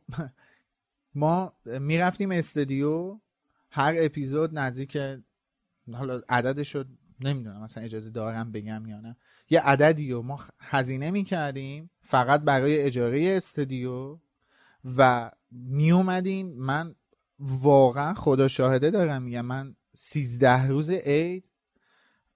[1.15, 3.19] ما می‌رفتیم استودیو
[3.77, 4.97] هر اپیزود نزدیک
[5.93, 6.83] حالا عددش رو
[7.19, 9.17] نمی‌دونم مثلا اجازه دارم بگم یا نه.
[9.49, 14.17] یه عددی رو ما هزینه می‌کردیم فقط برای اجاره استودیو
[14.97, 16.95] و میومدیم من
[17.39, 21.43] واقعا خدا شاهده دارم میگم من سیزده روز عید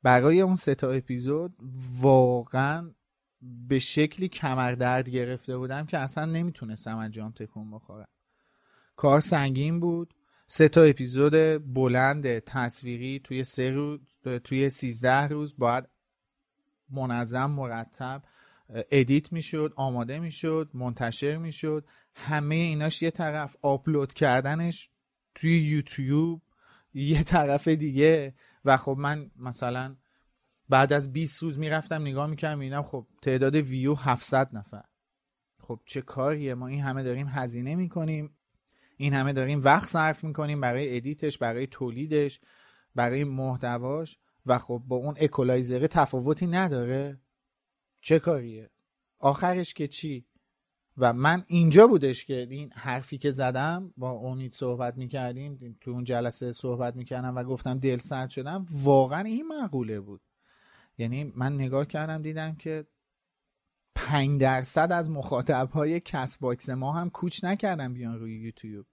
[0.04, 1.58] برای اون سه تا اپیزود
[2.00, 2.92] واقعا
[3.42, 8.08] به شکلی کمردرد گرفته بودم که اصلا نمی‌تونستم انجام تکون بخورم.
[8.96, 10.14] کار سنگین بود.
[10.54, 11.34] سه تا اپیزود
[11.74, 14.00] بلند تصویری توی سه روز
[14.44, 15.86] توی 13 روز باید
[16.90, 18.24] منظم مرتب
[18.70, 21.86] ادیت می‌شد آماده می‌شد منتشر می‌شد.
[22.16, 24.90] همه ایناش یه طرف آپلود کردنش
[25.36, 26.42] توی یوتیوب
[26.94, 28.34] یه طرف دیگه.
[28.66, 29.96] و خب من مثلا
[30.70, 34.86] بعد از 20 روز می‌رفتم نگاه می‌کردم می‌بینم خب تعداد ویو 700 نفر.
[35.60, 38.38] خب چه کاریه؟ ما این همه داریم هزینه می‌کنیم.
[39.02, 42.40] این همه داریم وقت صرف می‌کنیم برای edit ش برای تولیدش
[42.96, 47.20] برای محتواش و خب با اون اکولایزره تفاوتی نداره.
[48.02, 48.70] چه کاریه؟
[49.20, 50.26] آخرش که چی؟
[50.98, 56.04] و من اینجا بودش که این حرفی که زدم با امید صحبت می‌کردیم تو اون
[56.04, 60.22] جلسه صحبت می‌کردم و گفتم دل سرد شدم واقعا این مقوله بود.
[60.98, 62.88] یعنی من نگاه کردم دیدم که
[63.96, 68.86] پنج درصد از مخاطب های Castbox ما هم کوچ نکردن بیان روی یوتیوب.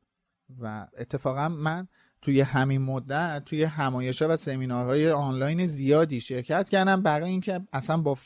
[0.60, 1.88] و اتفاقا من
[2.22, 8.18] توی همین مدت توی همایش و سمینارهای آنلاین زیادی شرکت کردم برای اینکه اصلا با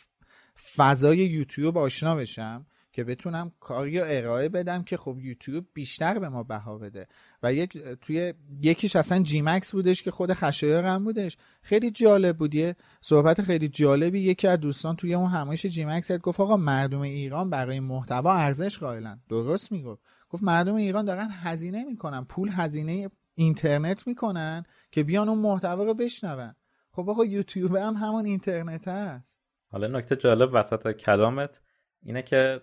[0.76, 6.28] فضای یوتیوب آشنا بشم که بتونم کاری رو ارائه بدم که خب یوتیوب بیشتر به
[6.28, 7.06] ما بها بده.
[7.42, 11.36] و یک توی یکیش اصلا جی مکس بودش که خود خشایارم بودش.
[11.62, 12.54] خیلی جالب بود.
[12.54, 17.00] یه صحبت خیلی جالبی یکی از دوستان توی اون همایش جی مکس گفت آقا مردم
[17.00, 19.20] ایران برای محتوا ارزش قائلن.
[19.28, 20.02] درست می‌گفت.
[20.32, 25.94] گفت مردم ایران دارن هزینه می‌کنن پول هزینه اینترنت می‌کنن که بیان اون محتوا رو
[25.94, 26.54] بشنون.
[26.90, 29.38] خب آقا یوتیوب هم همون اینترنت هست.
[29.68, 31.60] حالا نکته جالب وسط کلامت
[32.02, 32.62] اینه که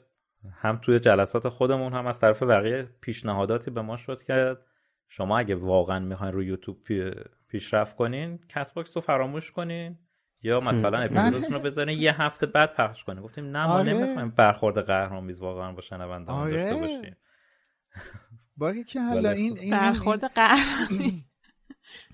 [0.51, 4.57] هم توی جلسات خودمون هم از طرف بقیه پیشنهاداتی به ما شد که
[5.07, 6.77] شما اگه واقعا می‌خواین روی یوتیوب
[7.47, 9.97] پیشرفت کنین Castbox رو فراموش کنین
[10.41, 13.23] یا مثلا اپیزودتون رو بذارین یه هفته بعد پخش کنین.
[13.23, 13.93] گفتیم نه ما آره.
[13.93, 16.51] نمی‌خوایم برخورد قهرآمیز واقعا با شنونده آره.
[16.51, 17.15] داشته باشیم.
[18.57, 20.31] باری که حالا این, این برخورد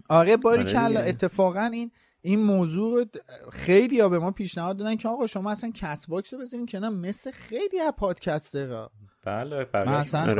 [0.10, 3.06] آره باری که حالا اتفاقا این این موضوع رو
[3.52, 7.32] خیلی ها به ما پیشنهاد دادن که آقا شما اصلا Castbox رو بزنین که مثل
[7.32, 8.92] خیلی از پادکسترها.
[9.26, 10.36] بله من اصلا,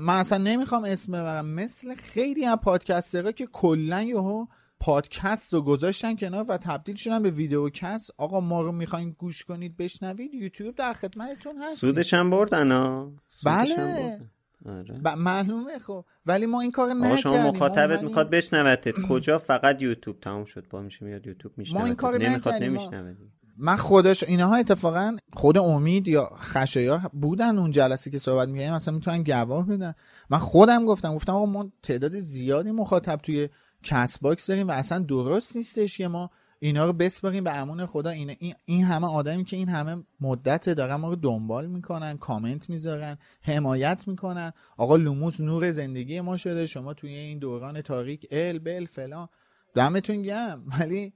[0.00, 1.46] من اصلا نمی‌خوام اسم ببرم.
[1.46, 4.46] مثل خیلی از پادکسترها که کلا یهو
[4.80, 9.76] پادکست رو گذاشتن کنار و تبدیل شدن به ویدیوکست آقا ما رو می‌خواین گوش کنید
[9.76, 10.34] بشنوید.
[10.34, 13.12] یوتیوب در خدمتتون هست سودش هم بردن ها.
[13.44, 14.20] بله.
[14.66, 15.14] آره.
[15.16, 16.04] معلومه خب.
[16.26, 17.16] ولی ما این کار نکردیم.
[17.16, 18.94] شما مخاطبت می‌خواد بشنوتت.
[19.08, 20.20] کجا؟ فقط یوتیوب.
[20.20, 20.68] تموم شد.
[20.70, 23.16] با میشه میاد یوتیوب میشنوت ما این کار نمی‌خواد نمیشنوت
[23.60, 28.94] من خودش اینها اتفاقا خود امید یا خشایار بودن اون جلسه که صحبت میگه مثلا
[28.94, 29.94] می‌تونن گواه بدن.
[30.30, 31.14] من خودم گفتم.
[31.14, 33.48] گفتم آقا ما تعداد زیادی مخاطب توی
[33.82, 38.10] کس باکس داریم و اصلا درست نیستش که ما اینا رو بسپاریم به امون خدا.
[38.10, 43.18] این, این همه آدمی که این همه مدت دارن ما رو دنبال می‌کنن کامنت می‌ذارن
[43.42, 44.52] حمایت می‌کنن.
[44.76, 46.66] آقا لوموس نور زندگی ما شده.
[46.66, 49.28] شما توی این دوران تاریک ال بل فلان.
[49.74, 51.12] دمتون گرم ولی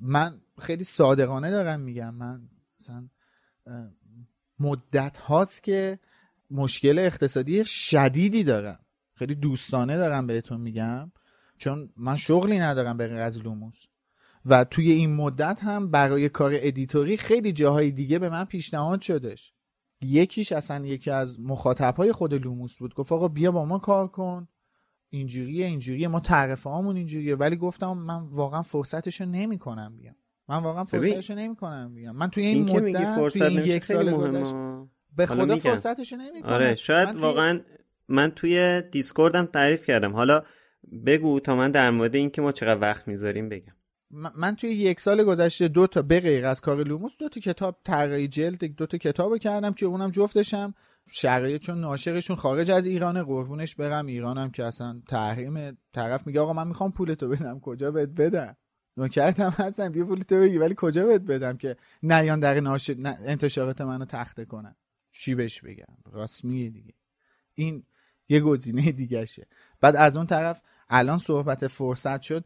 [0.00, 2.14] من خیلی صادقانه دارم میگم.
[2.14, 2.48] من
[2.80, 3.08] مثلا
[4.58, 5.98] مدت هاست که
[6.50, 8.80] مشکل اقتصادی شدیدی دارم.
[9.14, 11.12] خیلی دوستانه دارم بهتون میگم.
[11.58, 13.84] چون من شغلی ندارم به غیر از لوموس.
[14.48, 19.00] و توی این مدت هم برای کار editor ی خیلی جاهای دیگه به من پیشنهاد
[19.00, 19.52] شدش.
[20.00, 22.94] یکیش اصلا یکی از مخاطبهای خود لوموس بود.
[22.94, 24.48] گفت آقا بیا با ما کار کن.
[25.10, 26.08] اینجوریه اینجوریه.
[26.08, 27.34] ما تعرفه هامون اینجوریه.
[27.36, 30.16] ولی گفتم من واقعا فرصتشو نمی‌کنم بیام.
[30.48, 32.16] من واقعا فرصتشو نمی‌کنم بیام.
[32.16, 34.56] من توی این, این مدت توی این یک سال گذشته
[35.16, 36.52] به خدا فرصتشو نمی‌کنم.
[36.52, 37.60] آره شاید من واقعا
[38.08, 40.12] من توی دیسکوردم تعریف کردم.
[40.12, 40.42] حالا
[41.06, 43.76] بگو تا من در مورد اینکه ما چقدر وقت می‌ذاریم بگم.
[44.10, 47.80] من توی یک سال گذشته دو تا به غیر از کار لوموس دو تا کتاب
[47.84, 50.74] طراحی جلد دو تا کتاب کردم که اونم جفتشم.
[51.12, 54.06] شرایط چون ناشرشون خارج از ایرانه قربونش برم.
[54.06, 58.56] ایرانم که اصلا تحریم طرف میگه آقا من می‌خوام پولتو بدم کجا بهت بدم؟
[58.96, 64.04] نوکرتم هستم بیا پولتو بگی ولی کجا بهت بدم که نیان در ناشر انتشارات منو
[64.04, 64.76] تخته کنن؟
[65.12, 66.94] چی بهش بگم؟ راست دیگه.
[67.54, 67.84] این
[68.28, 69.46] یه گزینه دیگه شه
[69.80, 72.44] بعد از اون طرف الان صحبت فرصت شد.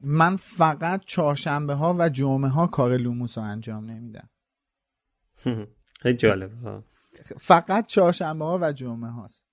[0.00, 4.28] من فقط چهارشنبه ها و جمعه ها کار لوموس رو انجام نمیدم.
[6.02, 6.82] خیلی جالب.
[7.38, 9.46] فقط چهارشنبه ها و جمعه هاست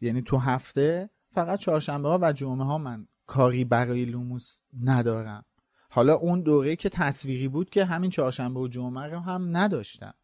[0.00, 5.44] یعنی تو هفته فقط چهارشنبه ها و جمعه ها من کاری برای لوموس ندارم.
[5.90, 10.14] حالا اون دوره که تصویری بود که همین چهارشنبه و جمعه رو هم نداشتم.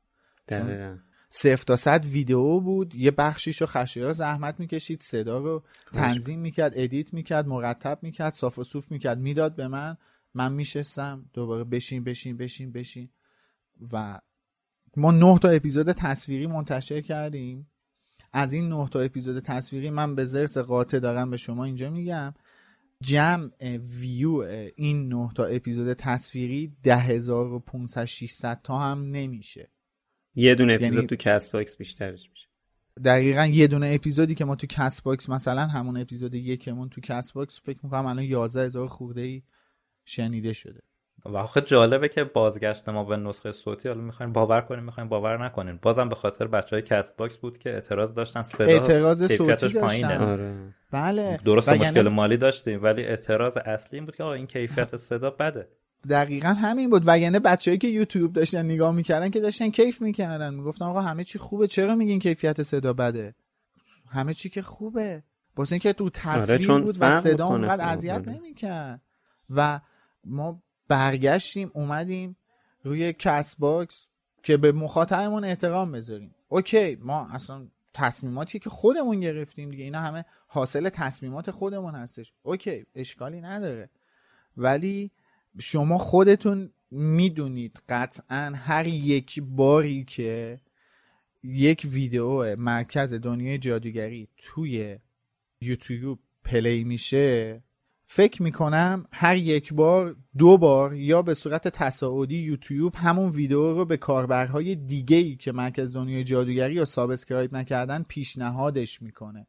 [1.31, 2.95] صفر تا صد ویدیو بود.
[2.95, 5.62] یه بخشیشو خشایار زحمت می‌کشید صدا رو
[5.93, 9.19] تنظیم می‌کرد edit می‌کرد مرتب می‌کرد صاف و صوف می‌کرد.
[9.19, 9.97] می‌داد به من
[10.35, 13.09] من میشستم دوباره بشین بشین بشین بشین.
[13.93, 14.21] و
[14.97, 17.71] ما نه تا اپیزود تصویری منتشر کردیم.
[18.33, 22.35] از این نه تا اپیزود تصویری من به ضرس قاطع دارم به شما اینجا میگم.
[23.03, 23.51] جمع
[24.01, 24.31] ویو
[24.77, 27.64] این نه تا اپیزود تصویری ده هزار و
[28.07, 29.71] 600 تا هم نمیشه.
[30.35, 31.07] یه دونه اپیزود یعنی...
[31.07, 32.47] تو Castbox بیشترش میشه.
[33.05, 37.79] دقیقا یه دونه اپیزودی که ما تو Castbox مثلا همون اپیزود یکمون تو Castbox فکر
[37.83, 39.43] می‌کنم الان 11 هزار خورده ای
[40.05, 40.81] شنیده شده.
[41.25, 45.47] و آخه جالبه که بازگشت ما به نسخه صوتی حالا می‌خوایم باور کنیم می‌خوایم باور
[45.47, 45.79] نکنیم.
[45.83, 50.23] بازم به خاطر بچه های Castbox بود که اعتراض داشتن صدا اعتراض صوتی داشتن.
[50.23, 50.75] آره.
[50.90, 51.40] بله.
[51.45, 55.69] درست مشکل مالی داشتیم ولی اعتراض اصلی این بود که آقا این کیفیت صدا بده.
[56.09, 57.03] دقیقا همین بود.
[57.07, 60.55] و یعنی بچه‌ای که یوتیوب داشتن نگاه می‌کردن که داشتن کیف می‌کردن.
[60.55, 63.35] می‌گفتن آقا همه چی خوبه چرا میگین کیفیت صدا بده؟
[64.09, 65.23] همه چی که خوبه.
[65.57, 69.01] واسه اینکه تو تصویر آره بود و صدا اونقدر اذیت نمی‌کرد.
[69.51, 69.81] و
[70.25, 72.37] ما برگشتیم اومدیم
[72.85, 74.09] روی Castbox
[74.43, 76.35] که به مخاطبمون احترام بذاریم.
[76.49, 82.33] okay ما اصلا تصمیماتی که خودمون گرفتیم دیگه اینا همه حاصل تصمیمات خودمون هستش.
[82.42, 83.91] okay اشکالی نداره.
[84.57, 85.11] ولی
[85.59, 90.61] شما خودتون می‌دونید قطعا هر یک باری که
[91.43, 94.99] یک ویدیو مرکز دنیای جادوگری توی
[95.61, 97.63] یوتیوب play میشه
[98.07, 103.85] فکر می‌کنم هر یک بار دو بار یا به صورت تصاعدی یوتیوب همون ویدیو رو
[103.85, 109.47] به کاربرهای دیگه ای که مرکز دنیای جادوگری یا subscribe نکردن پیشنهادش می‌کنه.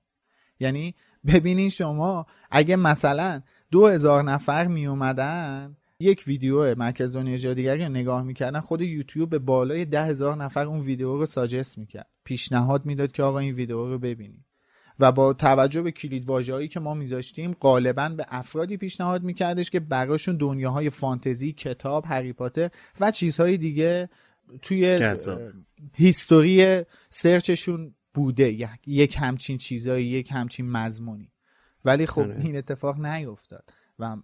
[0.60, 0.96] یعنی
[1.28, 7.90] ببینین شما اگه مثلا دو هزار نفر می اومدن یک ویدیو مرکز دنیای جادوگری رو
[7.90, 12.10] نگاه می‌کردن خود یوتیوب به بالای ده هزار نفر اون ویدیو رو suggest می‌کرد.
[12.24, 14.46] پیشنهاد می‌داد که آقا این ویدیو رو ببینید.
[15.00, 19.80] و با توجه به کلید واژه‌ای که ما میذاشتیم غالبا به افرادی پیشنهاد میکردش که
[19.80, 24.10] براشون دنیاهای فانتزی کتاب هری پاتر و چیزهای دیگه
[24.62, 25.16] توی
[25.94, 28.78] هیستوری سرچشون بوده.
[28.88, 31.32] یک همچین چیزایی یک همچین مضمونی.
[31.86, 32.40] ولی خب آره.
[32.40, 33.70] این اتفاق نیفتاد.
[34.00, 34.16] و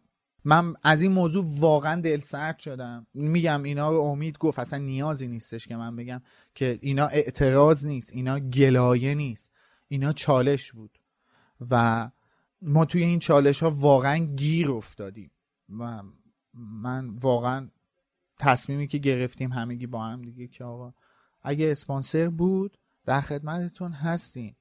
[0.48, 3.08] من از این موضوع واقعا دل سرد شدم.
[3.14, 6.22] میگم اینا رو امید گفت اصلا نیازی نیستش که من بگم
[6.56, 9.52] که اینا اعتراض نیست اینا گلایه نیست.
[9.88, 11.00] اینا چالش بود.
[11.72, 12.10] و
[12.62, 15.32] ما توی این چالش ها واقعا گیر افتادیم.
[15.80, 16.04] و
[16.54, 17.70] من واقعا
[18.40, 20.94] تصمیمی که گرفتیم همگی با هم دیگه که آقا
[21.42, 24.56] اگه اسپانسر بود در خدمتتون هستیم.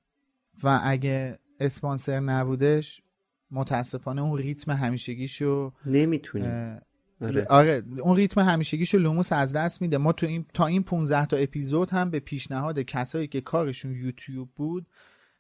[0.62, 3.03] و اگه اسپانسر نبودش
[3.51, 6.80] متاسفانه اون ریتم همیشگیشو نمی‌تونیم.
[7.20, 7.47] آره.
[7.51, 9.99] آره اون ریتم همیشگیشو لوموس از دست میده.
[9.99, 14.49] ما تو این تا این 15 تا اپیزود هم به پیشنهاد کسایی که کارشون یوتیوب
[14.57, 14.86] بود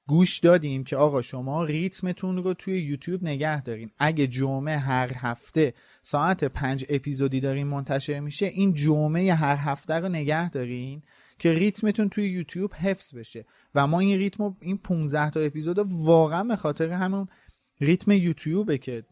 [0.08, 3.90] گوش دادیم که آقا شما ریتمتون رو توی یوتیوب نگه دارین.
[3.98, 10.08] اگه جمعه هر هفته ساعت پنج اپیزودی دارین منتشر میشه این جمعه هر هفته رو
[10.08, 11.02] نگه دارین
[11.38, 13.44] که ریتمتون توی یوتیوب حفظ بشه.
[13.74, 17.28] و ما این ریتم این 15 تا اپیزود واقعا به خاطر همون
[17.80, 19.04] ریتم یوتیوبه که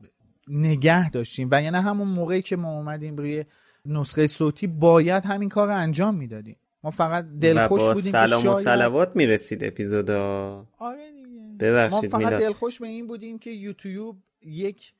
[0.48, 3.44] نگه داشتیم و یعنی همون موقعی که ما اومدیم روی
[3.86, 8.52] نسخه صوتی باید همین کار رو انجام می‌دادیم ما فقط دلخوش بودیم سلام که و
[8.52, 8.64] شاید...
[8.64, 12.40] سلوات می‌رسید اپیزودا آره دیگه ببخشید ما فقط میلاد.
[12.40, 14.92] دلخوش به این بودیم که یوتیوب یک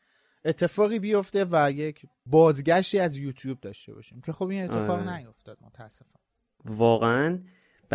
[0.44, 5.16] اتفاقی بیفته و یک بازگشتی از یوتیوب داشته باشیم که خب این اتفاق آره.
[5.16, 6.20] نیفتاد متاسفم
[6.64, 7.38] واقعا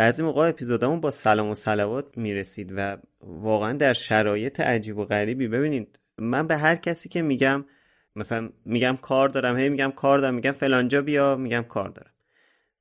[0.00, 5.48] بعضی موقع اپیزودامون با سلام و سلوات می‌رسید و واقعا در شرایط عجیب و غریبی.
[5.48, 7.64] ببینید من به هر کسی که میگم
[8.16, 12.10] مثلا میگم کار دارم هی میگم کار دارم میگم فلانجا بیا میگم کار دارم.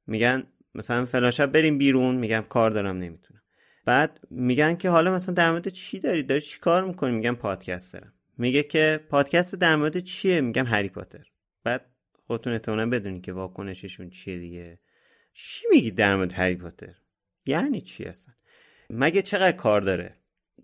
[0.07, 0.43] میگن
[0.75, 3.41] مثلا فلان شب بریم بیرون میگم کار دارم نمی‌تونم.
[3.85, 7.93] بعد میگن که حالا مثلا در مورد چی داری؟ داری چی کار می‌کنی؟ میگم پادکست
[7.93, 8.13] دارم.
[8.37, 11.25] میگه که پادکست در مورد چیه؟ میگم هری پاتر.
[11.63, 11.85] بعد
[12.27, 14.79] خودتون احتمالاً بدونی که واکنششون چیه دیگه.
[15.33, 16.95] چی میگی در مورد هری پاتر؟
[17.49, 18.33] یعنی چی اصلا؟
[18.89, 20.15] مگه چقدر کار داره؟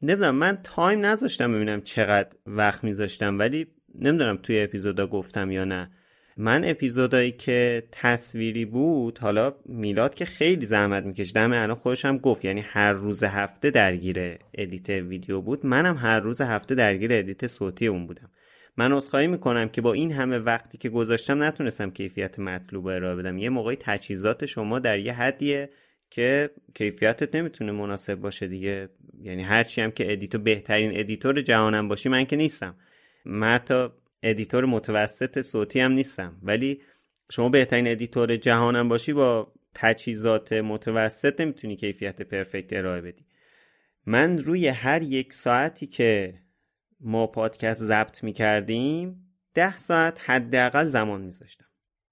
[0.01, 5.91] نمی‌دونم من time نذاشتم ببینم چقدر وقت میذاشتم ولی نمی‌دونم توی اپیزودا گفتم یا نه.
[6.37, 12.17] من اپیزودایی که تصویری بود حالا میلاد که خیلی زحمت می‌کشید همه الان خودش هم
[12.17, 15.65] گفت یعنی هر روز هفته درگیر edit ویدیو بود.
[15.65, 18.31] منم هر روز هفته درگیر edit صوتی اون بودم.
[18.77, 23.37] من عذرخواهی می‌کنم که با این همه وقتی که گذاشتم نتونستم کیفیت مطلوب ارائه بدم.
[23.37, 25.69] یه موقعی تجهیزات شما در یه حدیه
[26.09, 28.89] که کیفیتت نمی‌تونه مناسب باشه دیگه.
[29.21, 32.75] یعنی هرچی هم که editor بهترین editor جهانم باشی من که نیستم.
[33.25, 33.87] من حتی
[34.23, 36.37] editor متوسط صوتی هم نیستم.
[36.43, 36.81] ولی
[37.31, 43.25] شما بهترین editor جهانم باشی با تجهیزات متوسط نمی‌تونی کیفیت perfect ارائه بدی.
[44.05, 46.39] من روی هر یک ساعتی که
[46.99, 51.65] ما پادکست ضبط می‌کردیم ده ساعت حداقل زمان میذاشتم.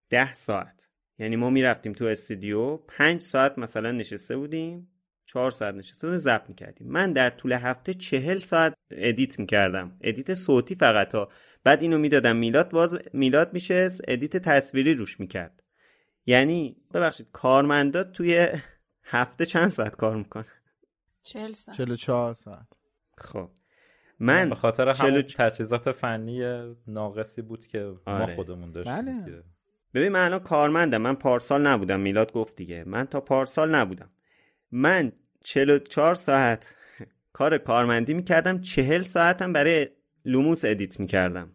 [0.10, 0.90] ده ساعت.
[1.20, 4.90] یعنی ما می‌رفتیم تو استودیو پنج ساعت مثلا نشسته بودیم
[5.26, 6.88] چهار ساعت نشسته بودیم ضبط می‌کردیم.
[6.88, 9.98] من در طول هفته چهل ساعت edit می‌کردم.
[10.02, 11.30] edit صوتی فقط ها.
[11.64, 15.64] بعد اینو می‌دادم میلاد باز میلاد میشست edit تصویری روش می‌کرد.
[16.26, 18.48] یعنی ببخشید کارمندات توی
[19.04, 20.46] هفته چند ساعت کار می‌کنه
[21.24, 21.78] چهل ساعت.
[21.78, 22.68] 44 ساعت.
[23.18, 23.50] خب.
[24.20, 26.42] من به خاطر چلو- همون تجهیزات فنی
[26.88, 28.36] ناقصی بود که ما آره.
[28.36, 28.96] خودمون داشتیم
[29.26, 29.44] بله.
[29.94, 31.02] ببین من الان کارمندم.
[31.02, 32.00] من پارسال نبودم.
[32.00, 32.84] میلاد گفت دیگه.
[32.88, 34.10] من تا پارسال نبودم.
[34.72, 35.12] من
[35.44, 36.76] 44 ساعت
[37.34, 38.62] کار کارمندی می‌کردم.
[38.62, 39.88] 40 ساعتم برای
[40.26, 41.52] لوموس edit می‌کردم.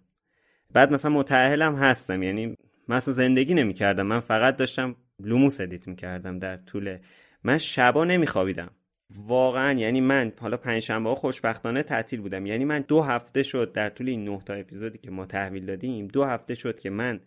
[0.72, 2.22] بعد مثلا متأهلم هستم.
[2.22, 2.54] یعنی
[2.88, 4.06] مثلا زندگی نمی‌کردم.
[4.06, 6.98] من فقط داشتم لوموس edit می‌کردم در طول.
[7.44, 8.70] من شبا نمیخوابیدم.
[9.10, 9.78] واقعا.
[9.78, 12.46] یعنی من حالا پنجشنبه ها خوشبختانه تعطیل بودم.
[12.46, 16.08] یعنی من دو هفته شد در طول این نه تا اپیزودی که ما تحویل دادیم
[16.08, 17.20] دو هفته شد که من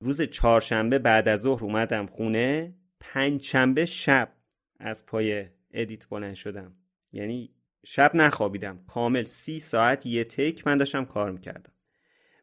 [0.00, 2.74] روز چهارشنبه بعد از ظهر اومدم خونه.
[3.00, 4.32] پنجشنبه شب
[4.78, 6.74] از پای ادیت بلند شدم.
[7.12, 8.84] یعنی شب نخوابیدم.
[8.86, 11.72] کامل سی ساعت یه تیک من داشتم کار می‌کردم.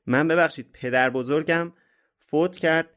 [0.05, 1.73] من ببخشید پدر بزرگم
[2.17, 2.89] فوت کرد.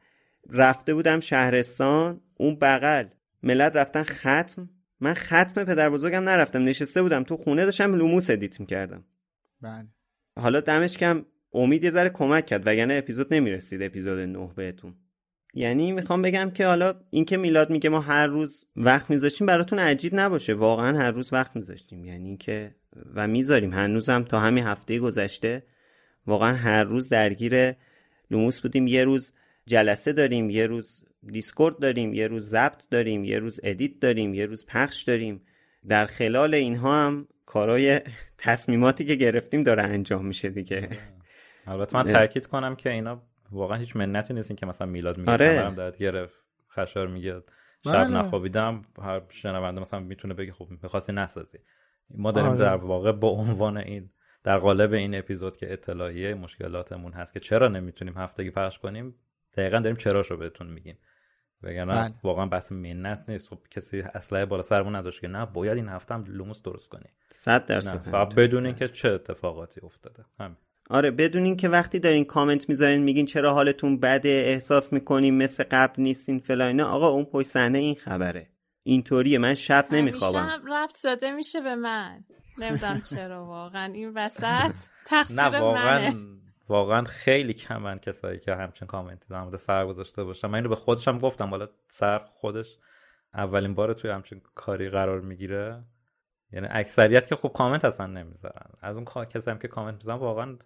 [0.49, 2.21] رفته بودم شهرستان.
[2.37, 3.05] اون بغل.
[3.43, 4.69] ملت رفتن ختم.
[4.99, 6.63] من ختم پدر بزرگم نرفتم.
[6.63, 9.03] نشسته بودم تو خونه داشتم لوموس edit می‌کردم.
[9.61, 9.87] بله.
[10.39, 11.25] حالا دمش گرم.
[11.53, 14.95] امید یه ذره کمک کرد وگرنه اپیزود نمی‌رسید اپیزود نه بهتون.
[15.53, 20.15] یعنی می‌خوام بگم که حالا اینکه میلاد میگه ما هر روز وقت میذاشتیم براتون عجیب
[20.15, 20.53] نباشه.
[20.53, 22.05] واقعا هر روز وقت میذاشتیم.
[22.05, 22.75] یعنی اینکه
[23.15, 23.73] و می‌ذاریم.
[23.73, 25.63] هنوزم تا همین هفته گذشته
[26.27, 27.73] واقعا هر روز درگیر
[28.31, 28.87] لوموس بودیم.
[28.87, 29.33] یه روز
[29.65, 34.45] جلسه داریم یه روز دیسکورد داریم یه روز ضبط داریم یه روز edit داریم یه
[34.45, 35.41] روز پخش داریم.
[35.87, 38.01] در خلال اینها هم کارای
[38.37, 40.89] تصمیماتی که گرفتیم داره انجام میشه دیگه.
[41.67, 42.03] البته من.
[42.03, 45.71] تاکید کنم که اینا واقعا هیچ منتی نیست این که مثلا میلاد میگه آره.
[45.71, 46.35] درد گرفت
[46.71, 47.43] خشایار میگه
[47.85, 48.07] شب بله.
[48.07, 51.57] نخوابیدم هر شنونده مثلا می‌تونه بگه خب می‌خواستی نسازی
[52.09, 52.59] ما داریم آره.
[52.59, 54.09] در واقع با عنوان این
[54.43, 59.15] در قالب این اپیزود که اطلاعیه مشکلاتمون هست که چرا نمی‌تونیم هفتگی پخش کنیم
[59.57, 60.97] دقیقا داریم چراشو بهتون میگیم
[61.63, 62.13] وگرنه بله.
[62.23, 66.13] واقعا بحث منت نیست خب کسی اسلحه بالا سرمون نذاشت که نه باید این هفته
[66.13, 70.57] هم لوموس درست کنی صد نه درصد فقط بدونین که چه اتفاقاتی افتاده همین
[70.91, 76.01] آره بدون اینکه وقتی دارین کامنت می‌ذارین میگین چرا حالتون بده احساس می‌کنین مثل قبل
[76.01, 78.47] نیستین فلان اینا آقا اون پشت صحنه این خبره.
[78.83, 80.61] اینطوریه من شب نمیخوابم.
[80.73, 82.23] ربط داده میشه به من.
[82.57, 83.93] نمی‌دونم چرا واقعا.
[83.93, 84.73] این وسط
[85.05, 86.15] تقصیر نه واقعا منه.
[86.69, 90.47] واقعا خیلی کمن کسایی که همچین کامنتی در مورد سر گذاشته باشن.
[90.47, 91.49] من اینو به خودشم گفتم.
[91.49, 92.77] حالا سر خودش
[93.33, 95.83] اولین بار توی همچین کاری قرار می‌گیره.
[96.53, 98.69] یعنی اکثریت که خب کامنت اصلا نمی‌ذارن.
[98.81, 100.57] از اون کسایی که کامنت می‌ذارن واقعا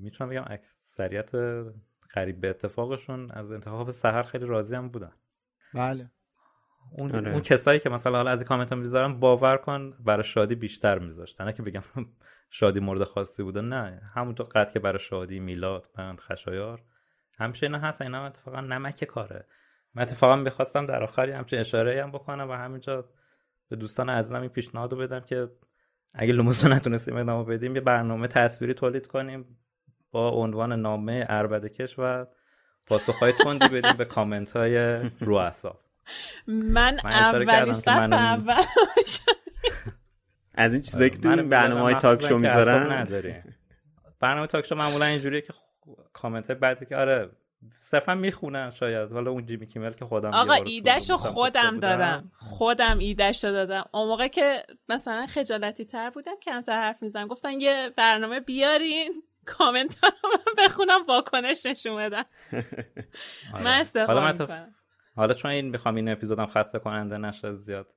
[0.00, 1.30] می‌تونم بگم اکثریت
[2.10, 5.12] قریب به اتفاقشون از انتخاب سحر خیلی راضی هم بودن.
[5.74, 6.10] بله.
[6.92, 7.32] اون, آره.
[7.32, 11.44] اون کسایی که مثلا حالا از این کامنت می‌ذارن باور کن برای شادی بیشتر میذاشتن.
[11.44, 11.82] نه که بگم
[12.50, 14.02] شادی مورد خاصی بوده نه.
[14.14, 16.82] همونطور قد که برای شادی میلاد بند خشایار.
[17.38, 19.46] همیشه اینا هست اینا اتفاقا نمک کاره.
[19.94, 23.08] من اتفاقا می‌خواستم در آخری همچین اشاره هم بکنم و همینجا
[23.68, 25.48] به دوستان عزیزم این پیشنهاد بدم که
[26.14, 29.58] اگه لوموس نتونستیم ادامه بدیم یه برنامه تصویری تولید کنیم.
[30.12, 32.26] با عنوان نامه اربدکش و
[32.86, 35.80] پاسخهای تندی بدیم به کامنت های رو اصاب
[36.46, 38.54] من, اولی صف اول
[40.54, 43.06] از این چیزایی که تو برنامه های تاک شو می‌ذارن؟
[44.20, 45.52] برنامه تاک شو معمولا اینجوریه که
[46.12, 47.30] کامنت های بعدی که آره
[47.80, 52.32] صرفا می‌خونن شاید حالا اون جیمی کیمل که خودم آقا ایدهش رو خودم دادم.
[52.38, 53.84] خودم ایدهش رو دادم.
[53.94, 59.22] اون موقع که مثلا خجالتی تر بودم کمتر حرف می‌زنم گفتن یه برنامه بیارین.
[59.46, 62.24] کامنت رو من بخونم واکنش نشون بدم
[63.64, 64.74] من استفاده می‌کنم.
[65.16, 67.94] حالا چون این می‌خوام این اپیزودم خسته کننده نشه زیاد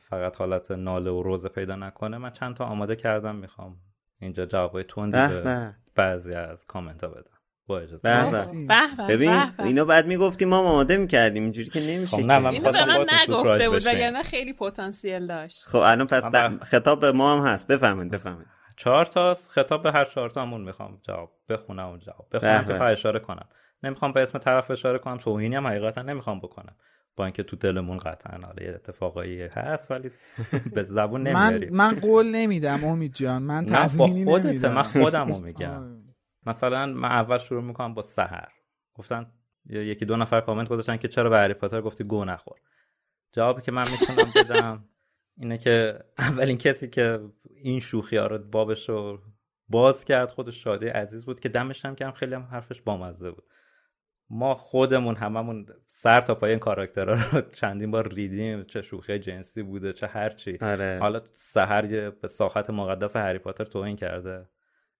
[0.00, 3.76] فقط حالت ناله و روزه پیدا نکنه من چند تا آماده کردم می‌خوام
[4.20, 7.30] اینجا جوابای تندی به بعضی از کامنت ها بدم.
[7.66, 8.00] با اجازه.
[9.08, 12.84] ببین اینو بعد می‌گفتیم ما آماده می‌کردیم اینجوری که نمیشه خب نه من اینو به
[12.84, 15.62] من نگفته بود وگرنه خیلی پتانسیل داشت.
[15.68, 16.24] خب الان پس
[16.62, 17.66] خطاب به ما هم هست.
[17.68, 18.46] بفهمید بفهمید
[18.76, 22.64] چهار تا خطاب به هر چهار تامون می‌خوام جواب بخونم اون جواب بخونم.
[22.64, 23.48] که اشاره کنم.
[23.82, 25.16] نمی‌خوام به اسم طرف اشاره کنم.
[25.16, 26.76] توهینی هم حقیقتا نمی‌خوام بکنم.
[27.16, 30.10] با اینکه تو دلمون قطعا حالا یه اتفاقایی هست ولی
[30.72, 31.76] به زبون نمیاریم.
[31.76, 33.42] من من قول نمیدم امید جان.
[33.42, 34.72] من تضمینی نمیدم.
[34.72, 36.02] من خودمو میگم.
[36.46, 38.48] مثلا من اول شروع می‌کنم با سحر.
[38.94, 39.26] گفتن
[39.66, 42.56] یکی دو نفر کامنت گذاشتن که چرا به هری پاتر گفتی گو نخور.
[43.32, 44.84] جوابی که من می‌تونم بدم
[45.36, 47.20] اینه که اولین کسی که
[47.54, 49.20] این شوخی ها رو بابش رو
[49.68, 53.44] باز کرد خودش شاده عزیز بود که دمش هم که خیلی هم حرفش بامزه بود.
[54.30, 59.62] ما خودمون هممون سر تا پای این کاراکترها رو چندین بار ریدیم چه شوخی جنسی
[59.62, 60.98] بوده چه هرچی آره.
[61.00, 64.48] حالا سحر به ساخت مقدس هری پاتر توهین کرده.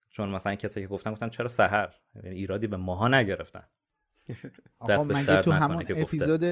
[0.09, 3.63] چون مثلا کسی که گفتن گفتن چرا سحر؟ یعنی ایرادی به ماها نگرفتن.
[4.79, 6.43] آقا مگه تو همون اپیزود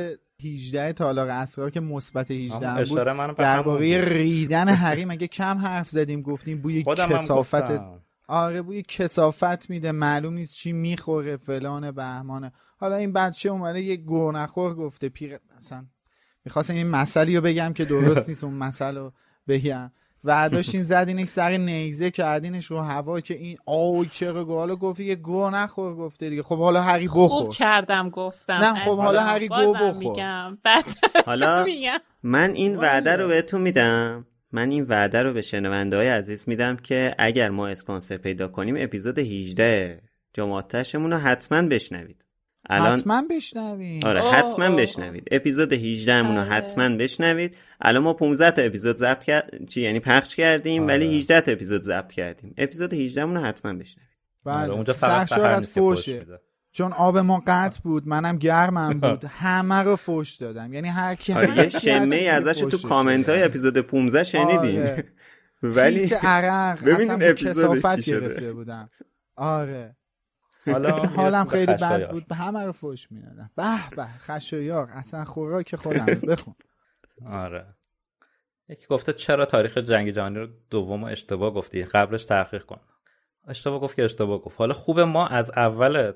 [0.44, 6.62] 18 تالاق اسرار که مثبت 18 بود درباره ریدن هری مگه کم حرف زدیم گفتیم
[6.62, 7.82] بوی کسافت
[8.28, 9.92] آره بوی کسافت میده.
[9.92, 15.86] معلوم نیست چی می‌خوره فلان بهمانه حالا این بچه اومده یه گرنخور گفته پیر مثلا
[16.46, 19.14] می‌خواستم این مسئله رو بگم که درست نیست اون مسئله رو
[19.48, 19.92] بگم.
[20.24, 24.56] و داشتین زدینش سر نیزه کردینش رو هوا که این آوی چرا گو.
[24.56, 26.44] حالا گفتی یه گو نخور گفته دیگه.
[26.44, 28.54] خب حالا هری بخور خوب کردم گفتم.
[28.54, 30.58] نه خب حالا هری گو بخور.
[31.26, 31.66] حالا
[32.24, 34.26] من این وعده رو بهتون میدم.
[34.52, 38.76] من این وعده رو به شنونده های عزیز میدم که اگر ما اسپانسر پیدا کنیم
[38.80, 40.02] اپیزود 18
[40.34, 42.26] جماعتشمون رو حتما بشنوید.
[42.70, 45.28] الان حتما بشنوید آره حتما بشنوید.
[45.32, 46.50] اپیزود 18 مون رو آره.
[46.50, 47.56] حتما بشنوید.
[47.82, 50.94] الان ما 15 تا اپیزود ضبط کرد چی یعنی پخش کردیم آره.
[50.94, 52.54] ولی 18 تا اپیزود ضبط کردیم.
[52.58, 54.10] اپیزود 18 مون رو حتما بشنوید.
[54.46, 54.58] بله.
[54.58, 56.26] آره، اونجا سرشار از فوشه.
[56.72, 59.26] چون آب ما قطع بود منم گرمم بود.
[59.26, 60.74] همه رو فوش دادم.
[60.74, 65.04] یعنی هر کی آره یه شمه ازش تو کامنت های اپیزود 15 شنیدین؟ آره.
[65.64, 66.88] ولی عرق.
[66.88, 68.90] اصلا کسافت گرفته بودم.
[69.36, 69.96] آره.
[70.66, 72.28] حالا حالم خیلی بد بود.
[72.28, 73.50] به همه رو فوش می‌دادم.
[73.56, 74.90] به به خشایار.
[74.92, 76.56] اصلا خوراک خودم بخون.
[77.26, 77.66] آره.
[78.70, 82.80] یکی گفته چرا تاریخ جنگ جهانی رو دوم اشتباه گفتی؟ قبلش تحقیق کن.
[83.48, 84.60] اشتباه گفت که اشتباه گفت.
[84.60, 86.12] حالا خوبه ما از اول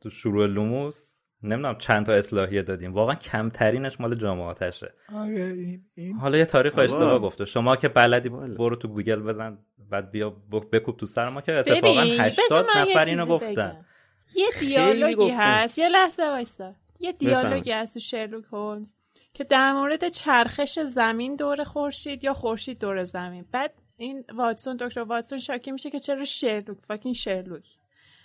[0.00, 2.94] تو شروع لوموس نمی‌دونم چند تا اصلاحیه دادیم.
[2.94, 5.54] واقعا کمترینش مال جامعاتشه آره
[5.94, 7.44] این, حالا یه تاریخ اشتباه گفته.
[7.44, 9.58] شما که بلدی برو تو گوگل بزن.
[9.90, 10.30] بعد بیا
[10.72, 13.86] بکوب تو سر ما که اتفاقا 80 نفر اینو گفتن.
[14.34, 15.78] یه دیالوگی هست.
[15.78, 16.74] یه لحظه وایسا.
[17.00, 18.94] یه دیالوگی هست تو شرلوک هولمز
[19.34, 23.44] که در مورد چرخش زمین دور خورشید یا خورشید دور زمین.
[23.52, 27.64] بعد این واتسون دکتر واتسون شاکی میشه که چرا شرلوک فاکین شرلوک.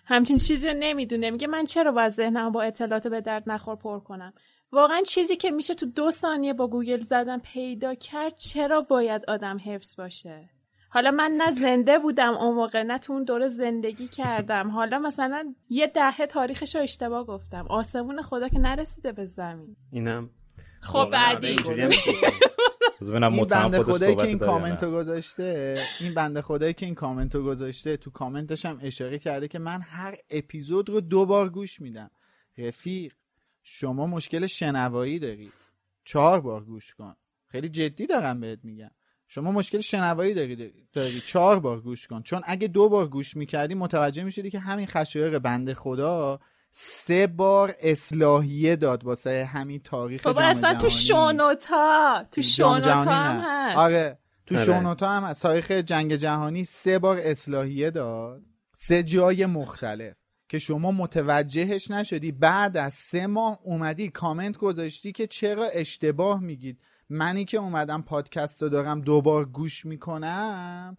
[0.05, 1.31] همچین چیزی رو نمی‌دونه.
[1.31, 4.33] میگه من چرا باید ذهنم با اطلاعات به درد نخور پر کنم؟
[4.71, 9.57] واقعا چیزی که میشه تو دو ثانیه با گوگل زدن پیدا کرد چرا باید آدم
[9.65, 10.49] حفظ باشه؟
[10.93, 14.69] حالا من نه زنده بودم اون موقع نه تو اون دوره زندگی کردم.
[14.69, 17.65] حالا مثلا یه دهه تاریخش رو اشتباه گفتم.
[17.69, 19.75] آسمون خدا که نرسیده به زمین.
[19.91, 20.29] اینم
[20.81, 21.47] خب بعدی.
[23.01, 28.11] این بنده خدایی که این کامنتو گذاشته این بنده خدایی که این کامنتو گذاشته تو
[28.11, 32.11] کامنتش هم اشاره کرده که من هر اپیزود رو دو بار گوش میدم.
[32.57, 33.13] رفیق
[33.63, 35.51] شما مشکل شنوایی داری.
[36.05, 37.15] چهار بار گوش کن.
[37.47, 38.91] خیلی جدی دارم بهت میگم.
[39.33, 41.21] شما مشکل شنوایی داری داری.
[41.21, 42.21] چهار بار گوش کن.
[42.21, 46.39] چون اگه دو بار گوش می‌کردی متوجه می‌شدی که همین خشایار بنده خدا
[46.71, 53.77] سه بار اصلاحیه داد واسه همین تاریخ بابا اصلا تو شونوتا تو شونوتا هم هست.
[53.77, 54.65] آره تو آره.
[54.65, 55.41] شونوتا هم هست.
[55.41, 58.41] تاریخ جنگ جهانی سه بار اصلاحیه داد.
[58.73, 60.15] سه جای مختلف
[60.49, 62.31] که شما متوجهش نشدی.
[62.31, 66.79] بعد از سه ماه اومدی کامنت گذاشتی که چرا اشتباه میگید.
[67.11, 70.97] منی که اومدم پادکست رو دارم دوبار گوش می‌کنم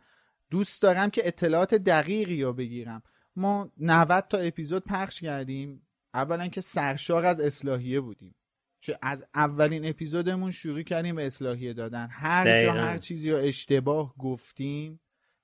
[0.51, 3.03] دوست دارم که اطلاعات دقیقی رو بگیرم.
[3.37, 5.83] ما 90 تا اپیزود پخش کردیم.
[6.15, 8.35] اولا که سرشار از اصلاحیه بودیم.
[8.81, 12.09] چه از اولین اپیزودمون شروع کردیم به اصلاحیه دادن.
[12.11, 15.01] هر جا هر چیزی رو اشتباه گفتیم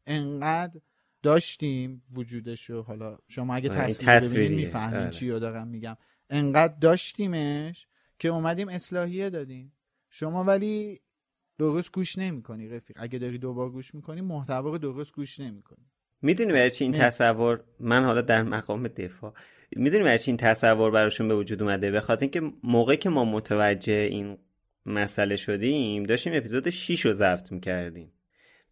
[0.07, 0.81] انقدر
[1.23, 5.11] داشتیم وجودشو حالا شما اگه تصویر ببینید می‌فهمین آره.
[5.11, 5.97] چی رو دارم میگم.
[6.31, 7.87] انقدر داشتیمش
[8.19, 9.73] که اومدیم اصلاحیه دادیم.
[10.11, 11.01] شما ولی
[11.59, 12.97] درست گوش نمی‌کنی رفیق.
[13.01, 15.85] اگه داری دوبار گوش می‌کنی محتوا رو درست گوش نمی‌کنی.
[16.23, 19.35] می‌دونی برای چی این تصور من حالا در مقام دفاع
[19.77, 23.25] می‌دونی برای چی این تصور براشون به وجود اومده؟ به خاطر اینکه موقعی که ما
[23.25, 24.39] متوجه این
[24.87, 28.13] مسئله شدیم داشتیم اپیزود 6 رو ضبط می‌کردیم.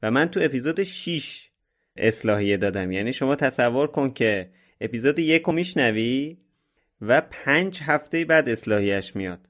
[0.03, 1.51] و من تو اپیزود 6
[1.97, 2.93] اصلاحیه دادم.
[2.93, 6.39] یعنی شما تصور کن که اپیزود یک رو میشنوی
[7.01, 9.49] و پنج هفته بعد اصلاحیش میاد.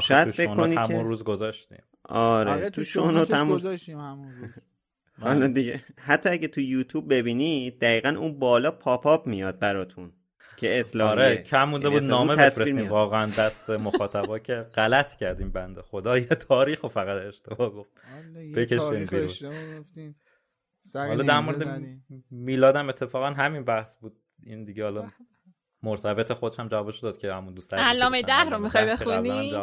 [0.00, 1.82] شاید فکر کنی که همون روز گذاشتیم.
[2.04, 4.50] آره, آره تو شونوت همون گذاشتیم همون روز.
[5.20, 5.84] حالا دیگه.
[5.98, 10.12] حتی اگه تو یوتیوب ببینید دقیقا اون بالا پاپ آپ میاد براتون
[10.56, 12.88] که اصلاحیه آره کم مونده بود نامه بفرستیم.
[12.88, 16.18] واقعا دست مخاطبا که غلط کردیم بنده خدا.
[16.18, 17.90] یه تاریخ رو فقط اشتباه گفت.
[18.56, 20.14] بکشیم بیرون.
[20.94, 21.88] حالا در مورد
[22.30, 24.16] میلادم اتفاقا همین بحث بود.
[24.42, 25.10] این دیگه حالا
[25.86, 29.54] مرتبط خودش هم جوابش داد که همون دوست علامه ده رو می‌خوای بخونی؟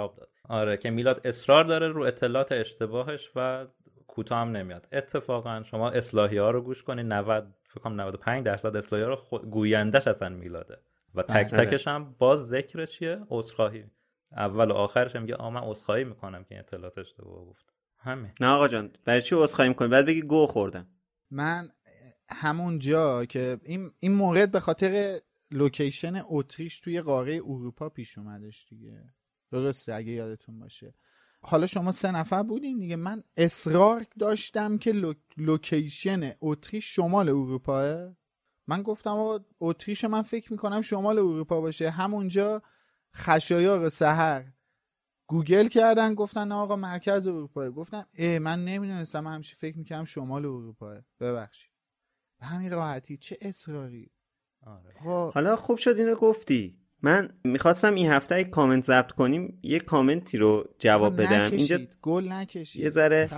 [0.50, 3.68] آره که میلاد اصرار داره رو اطلاعات اشتباهش و
[4.08, 4.88] کوتاه هم نمیاد.
[4.92, 9.16] اتفاقا شما اصلاحی ها رو گوش کنید 90 فکر کنم 95 درصد اصلاحی ها رو
[9.16, 9.50] خود...
[9.50, 10.78] گویندش اصلا میلاده
[11.16, 13.84] و تک تکش هم باز ذکر چیه؟ عذرخواهی.
[14.32, 17.66] اول و آخرش میگه آ من عذرخواهی می‌کنم که اطلاعات اشتباه گفت.
[18.00, 18.32] همین.
[18.40, 20.88] نه آقا جان برای چی عذرخواهی می‌کنی؟ بعد بگی گه خوردم.
[21.32, 21.70] من
[22.30, 25.20] همون جا که این این مورد به خاطر
[25.54, 29.14] location اتریش توی قاره اروپا پیش اومدش دیگه.
[29.52, 30.94] درسته اگه یادتون باشه.
[31.42, 32.96] حالا شما سه نفر بودین دیگه.
[32.96, 35.14] من اصرار داشتم که lo...
[35.38, 38.16] location اتریش شمال اروپاه.
[38.68, 41.90] من گفتم آقا اتریش من فکر می‌کنم شمال اروپا باشه.
[41.90, 42.62] همونجا
[43.16, 44.52] خشایار سحر
[45.28, 51.02] گوگل کردن گفتن آقا مرکز اروپا گفتم ای من نمی‌دونستم همیشه فکر می‌کنم شمال اروپا
[51.20, 51.72] ببخشید.
[52.42, 54.12] همین راحتی چه اصراری؟
[54.66, 55.32] آره.
[55.32, 56.78] حالا خوب شد اینو گفتی.
[57.02, 61.52] من می‌خواستم این هفته یک کامنت ضبط کنیم یه کامنتی رو جواب بدم.
[61.52, 62.84] اینجا گل نکشید.
[62.84, 63.30] یه ذره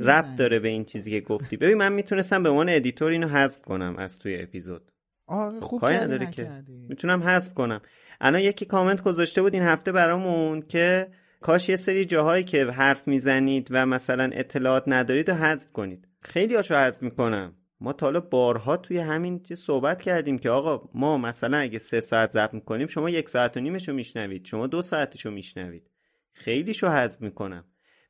[0.00, 1.56] ربط داره به این چیزی که گفتی.
[1.56, 4.92] ببین من می‌تونستم به عنوان editor اینو حذف کنم از توی اپیزود.
[5.26, 6.64] آره خوب نداره که.
[6.88, 7.80] می‌تونم حذف کنم.
[8.20, 11.08] الان یکی کامنت گذاشته بود این هفته برامون که
[11.40, 16.08] کاش یه سری جاهایی که حرف می‌زنید و مثلا اطلاعات ندارید رو حذف کنید.
[16.20, 17.52] خیلی هاشو حذف می‌کنم.
[17.82, 22.30] ما تا بارها توی همین چیز صحبت کردیم که آقا ما مثلا اگه سه ساعت
[22.30, 25.90] ضبط می‌کنیم شما یک ساعت و نیمش رو میشنوید شما دو ساعتش رو میشنوید.
[26.32, 27.64] خیلیشو حذف می‌کنم.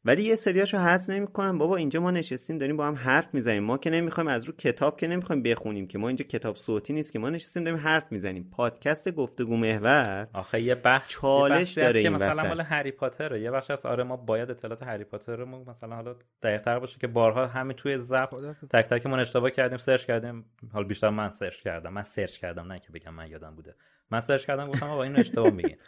[0.05, 1.59] ولی یه سریاشو حذف نمی‌کنم.
[1.59, 3.63] بابا اینجا ما نشستیم داریم با هم حرف می‌زنیم.
[3.63, 7.13] ما که نمی‌خوایم از رو کتاب که نمی‌خوایم بخونیم که ما اینجا کتاب صوتی نیست
[7.13, 8.51] که ما نشستیم داریم حرف می‌زنیم.
[8.53, 10.29] پادکست گفتگو محور.
[10.33, 14.17] آخه یه بخش چالش داره این مثلا مال هری پاتر یه بخش از آره ما
[14.17, 18.35] باید اطلاعات هری پاتر مثلا حالا دقیق‌تر باشه که بارها همین توی ضبط
[18.71, 20.45] تک تکمون اشتباه کردیم search کردیم.
[20.73, 21.93] حالا بیشتر من search کردم.
[21.93, 23.75] من search کردم نه که بگم من یادم بوده.
[24.11, 25.77] من search کردم گفتم آقا اینو اشتباه میگین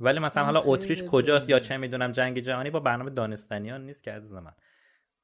[0.00, 4.12] ولی مثلا حالا اتریش کجاست یا چه می‌دونم جنگ جهانی با برنامه دانستنیا نیست که
[4.12, 4.52] عزیز من.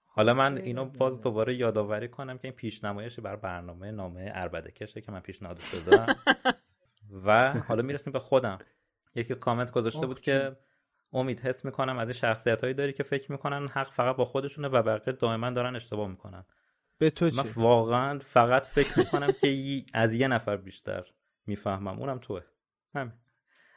[0.07, 5.01] حالا من اینو باز دوباره یادآوری کنم که این پیشنمایش بر برنامه نامه عربده کشه
[5.01, 6.17] که من پیشنهاد دادم.
[7.25, 8.59] و حالا می‌رسیم به خودم.
[9.15, 10.57] یکی کامنت گذاشته بود که
[11.13, 14.69] امید حس می‌کنم از این شخصیت هایی داری که فکر می‌کنن حق فقط با خودشونه
[14.69, 16.45] و بقیه دائما دارن اشتباه می‌کنن.
[16.99, 21.05] به تو چه؟ من واقعا فقط فکر می‌کنم که از یه نفر بیشتر
[21.47, 21.99] می‌فهمم.
[22.01, 22.43] اونم توه.
[22.95, 23.13] همین.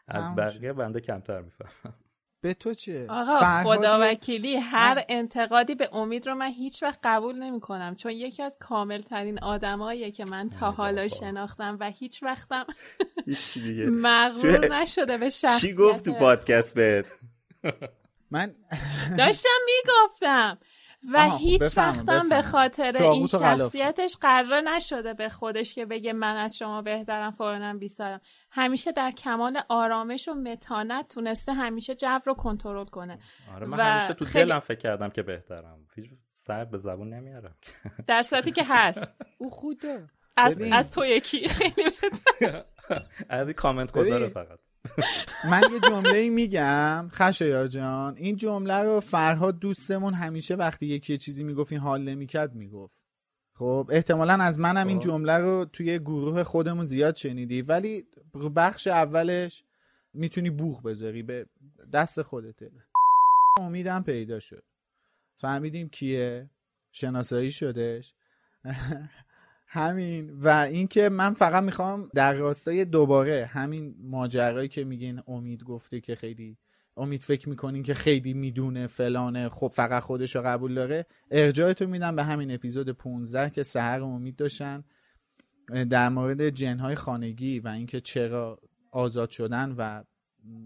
[0.08, 1.94] از بقیه بنده کمتر می‌فهمم.
[2.42, 7.36] به تو چه آقا خدا وکیلی هر انتقادی به امید رو من هیچ وقت قبول
[7.36, 12.24] نمی کنم چون یکی از کامل ترین آدماییه که من تا حالا شناختم و هیچ
[12.24, 12.66] وقتم
[14.02, 17.06] مغرور نشده به شخصیت چی گفت تو پادکست بهت؟
[18.32, 18.56] من
[19.18, 20.58] داشتم می‌گفتم.
[21.14, 22.42] و آها، هیچ وقتم به.
[22.42, 23.28] خاطر این.
[23.28, 28.22] شخصیتش قرار نشده به خودش که بگه من از شما بهترم فلانم بیسارم
[28.52, 33.20] همیشه در کمال آرامش و متانت تونسته همیشه جو رو کنترل کنه
[33.56, 37.14] آره من و همیشه تو خیلی- دلم فکر کردم که بهترم هیچ سر به زبون
[37.14, 37.56] نمیارم
[38.08, 39.08] در صورتی که هست
[39.40, 40.62] او خوده از.
[40.72, 42.64] از تو یکی خیلی بهتر.
[43.30, 44.28] از این کامنت گذاره.
[44.30, 44.60] فقط
[45.50, 48.18] من یه جمله میگم خشایا جان.
[48.18, 53.06] این جمله رو فرهاد دوستمون همیشه وقتی یکی چیزی می‌گفت این حال نمی‌کرد می‌گفت.
[53.54, 55.04] خب احتمالا از منم این خب.
[55.06, 57.62] جمله رو توی گروه خودمون زیاد شنیدی.
[57.62, 58.06] ولی
[58.56, 59.64] بخش اولش
[60.14, 61.46] می‌تونی بوخ بذاری به
[61.94, 62.72] دست خودته.
[63.60, 64.64] امیدم پیدا شد.
[65.42, 66.50] فهمیدیم کیه.
[66.92, 68.14] شناسایی شدش.
[69.70, 76.02] همین و اینکه من فقط می‌خوام در راستای دوباره همین ماجرایی که میگین امید گفته
[76.02, 76.58] که خیلی
[76.98, 81.06] امید فکر می‌کنین که خیلی می‌دونه فلانه خب فقط خودش رو قبول داره.
[81.32, 84.84] ارجاعتو میدم به همین اپیزود 15 که سهر امید داشتن
[85.90, 88.60] در مورد جنهای خانگی و اینکه چرا
[88.92, 90.04] آزاد شدن و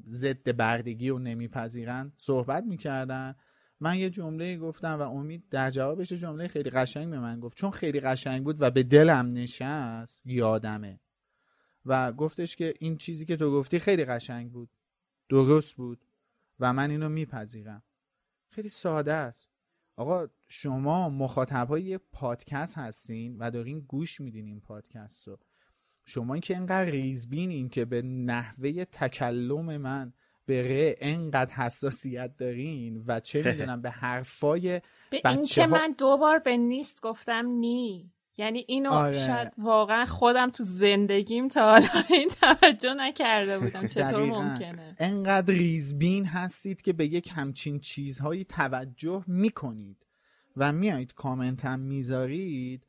[0.09, 2.13] ضد بردگی رو نمیپذیرن.
[2.17, 3.35] صحبت می‌کردن.
[3.81, 7.57] من یه جمله گفتم و امید در جوابش جمله خیلی قشنگ به من گفت.
[7.57, 10.99] چون خیلی قشنگ بود و به دلم نشست یادمه.
[11.85, 14.69] و گفتش که این چیزی که تو گفتی خیلی قشنگ بود.
[15.29, 16.05] درست بود.
[16.59, 17.83] و من اینو میپذیرم.
[18.49, 19.49] خیلی ساده است.
[19.95, 25.39] آقا شما مخاطب های یه پادکست هستین و دارین گوش میدین این پادکست رو.
[26.05, 30.13] شما که اینقدر ریزبینین که به نحوه تکلم من
[30.45, 35.95] به ره انقدر حساسیت دارین و چه می‌دونم به حرفای به این که ها- من
[35.97, 38.11] دو بار به نیست گفتم نی.
[38.37, 39.27] یعنی اینو آره.
[39.27, 43.87] شاید واقعا خودم تو زندگیم تا حالا این توجه نکرده بودم.
[43.87, 44.41] چطور دقیقاً.
[44.41, 49.97] ممکنه؟ انقدر ریزبین هستید که به یک همچین چیزهایی توجه می‌کنید
[50.57, 52.87] و میایید کامنت هم می‌ذارید.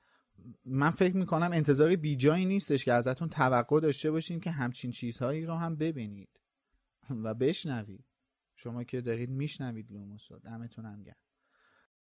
[0.64, 5.55] من فکر می‌کنم انتظار بیجایی نیستش که ازتون توقع داشته باشیم که همچین چیزهایی رو
[5.55, 6.32] هم ببینید.
[7.11, 8.05] و بشنوید
[8.57, 11.16] شما که دارید میشنوید لوموسو دمتون هم گرم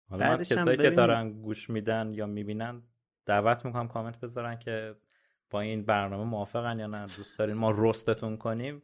[0.08, 0.90] حالا من هم کسایی که.
[0.90, 2.82] دارن گوش میدن یا می‌بینن
[3.26, 4.96] دعوت می‌کنم کامنت بذارن که
[5.50, 8.82] با این برنامه موافقن یا نه دوست دارین ما رستتون کنیم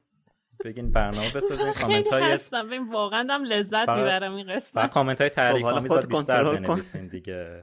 [0.64, 4.90] بگین برنامه بسازین کامنت های هستم ببین واقعا دارم لذت فقط- می‌برم این و قسمت
[4.90, 6.44] کامنت های تحریک آمیز بیشتر.
[6.44, 7.62] بنویسین دیگه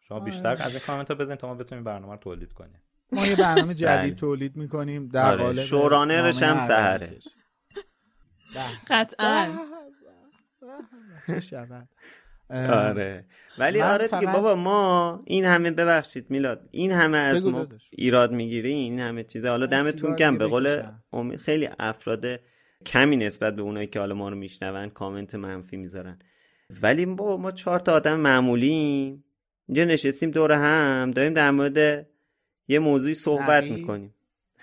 [0.00, 3.26] شما بیشتر از این کامنت ها بزنین تا ما بتونیم برنامه رو تولید کنیم ما
[3.26, 4.14] یه برنامه جدید بله.
[4.14, 7.18] تولید می‌کنیم در آره، قالب شورانرش هم سحره.
[8.88, 9.46] قطعا.
[12.50, 13.24] آره.
[13.58, 17.66] ولی آره دیگه فقط- بابا ما این همه ببخشید میلاد این همه از ما.
[17.90, 19.50] ایراد می‌گیری این همه چیزا.
[19.50, 20.82] حالا دمتون دیگه به قول.
[21.12, 22.26] امید خیلی افراد
[22.86, 26.18] کمی نسبت به اونایی که حالا ما رو میشنون کامنت منفی می‌ذارن.
[26.82, 29.24] ولی بابا ما چهار تا آدم معمولیم.
[29.68, 32.06] اینجا نشستیم دور هم داریم در مورد
[32.68, 34.14] یه موضوعی صحبت نقی؟ می‌کنیم.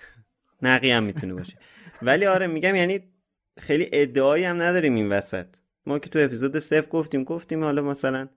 [0.62, 1.58] نقی هم می‌تونه باشه.
[2.02, 3.00] ولی آره میگم یعنی
[3.60, 5.46] خیلی ادعایی هم نداریم این وسط.
[5.86, 8.28] ما که تو اپیزود صفر گفتیم گفتیم حالا مثلا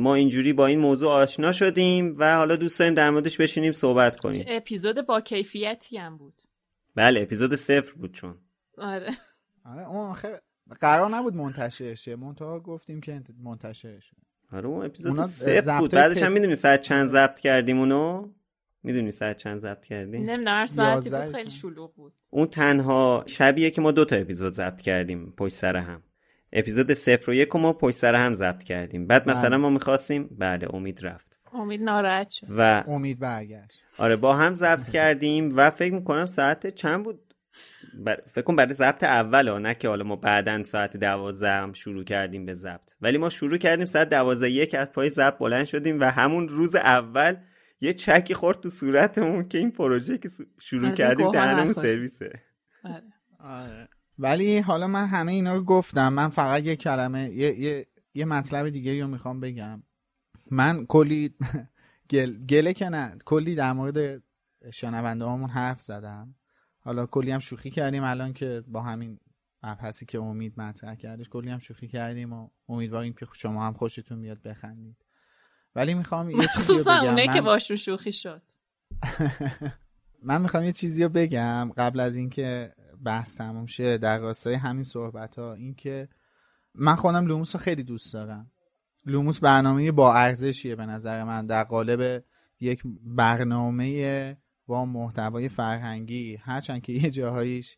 [0.00, 4.20] ما اینجوری با این موضوع آشنا شدیم و حالا دوست داریم در موردش بشینیم صحبت
[4.20, 4.44] کنیم.
[4.48, 6.42] اپیزود با کیفیتی هم بود؟
[6.94, 8.38] بله اپیزود صفر بود چون.
[8.78, 9.10] آره.
[9.64, 10.40] آره اون آخر
[10.80, 12.16] قرار نبود منتشر شه.
[12.16, 14.16] منتها گفتیم که منتشر شه.
[14.52, 15.90] آره اون اپیزود صفر بود.
[15.90, 18.28] بعدش هم می‌دونی ساعت چند ضبط کردیم اونو؟
[18.82, 21.50] می‌دونی ساعت چند ضبط کردیم؟ نمی‌دونم هر ساعتی بود خیلی.
[21.50, 22.12] شلوغ بود.
[22.30, 26.02] اون تنها شبیه که ما دو تا اپیزود ضبط کردیم پشت سر هم.
[26.52, 29.06] اپیزود صفر و یک رو ما پشت سر هم ضبط کردیم.
[29.06, 29.56] بعد مثلا بله.
[29.56, 31.40] ما می‌خواستیم بله امید رفت.
[31.52, 32.46] امید ناراحت شد.
[32.50, 33.82] و امید برگشت.
[33.98, 37.34] آره با هم ضبط کردیم و فکر می‌کنم ساعت چند بود؟
[38.04, 38.22] بر...
[38.32, 42.04] فکر کنم برای ضبط اول ها نه که حالا ما بعدا ساعت دوازده هم شروع
[42.04, 42.90] کردیم به ضبط.
[43.00, 46.76] ولی ما شروع کردیم ساعت دوازده یک از پای ضبط بلند شدیم و همون روز
[46.76, 47.36] اول
[47.82, 50.28] یه چکی خورد تو صورتمون که این پروژه که
[50.60, 51.72] شروع این کردیم دهنمون.
[51.72, 52.42] سرویسه
[52.84, 53.12] آره.
[53.38, 53.88] آره.
[54.18, 58.68] ولی حالا من همه اینا رو گفتم من فقط یه کلمه یه, یه, یه مطلب
[58.68, 59.82] دیگه رو می‌خوام بگم
[60.50, 61.34] من کلی
[62.10, 62.46] گل...
[62.46, 64.22] گله که نه کلی در مورد
[64.72, 66.34] شنونده هامون حرف زدم
[66.80, 69.18] حالا کلی هم شوخی کردیم الان که با همین
[69.62, 74.22] مبحثی که امید مطرح کردش کلی هم شوخی کردیم و امیدواریم که شما هم خوشتون
[74.22, 75.01] بیاد بخندید
[75.76, 76.90] ولی می‌خوام یه چیزی بگم.
[77.04, 78.42] اونایی که من- باشون شوخی شد.
[80.22, 82.72] من می‌خوام یه چیزی رو بگم قبل از اینکه
[83.04, 86.08] بحث تموم شه در راستای همین صحبت ها اینکه
[86.74, 88.50] من خودم لوموس رو خیلی دوست دارم.
[89.06, 91.46] لوموس برنامه با ارزشیه به نظر من.
[91.46, 92.24] در قالب
[92.60, 96.36] یک برنامه با محتوای فرهنگی.
[96.36, 97.76] هرچند که یه جاهاییش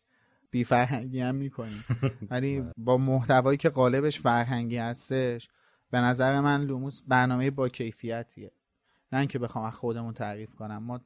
[0.51, 1.83] بی فرهنگی هم می‌کنیم.
[2.31, 5.49] ولی با محتوایی که قالبش فرهنگی هستش
[5.91, 8.51] به نظر من لوموس برنامه با کیفیتیه.
[9.11, 10.83] نه اینکه بخوام از خودمون تعریف کنم.
[10.83, 11.01] ما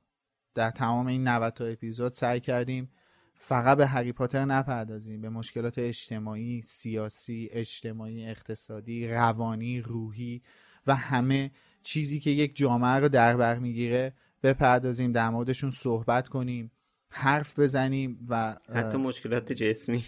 [0.55, 2.89] در تمام این 90 تا اپیزود سعی کردیم
[3.33, 10.41] فقط به هری پاتر نپردازیم به مشکلات اجتماعی سیاسی اجتماعی اقتصادی روانی روحی
[10.87, 11.51] و همه
[11.83, 14.13] چیزی که یک جامعه رو در بر می‌گیره
[14.43, 16.71] بپردازیم در موردشون صحبت کنیم
[17.09, 20.05] حرف بزنیم و حتی مشکلات جسمی.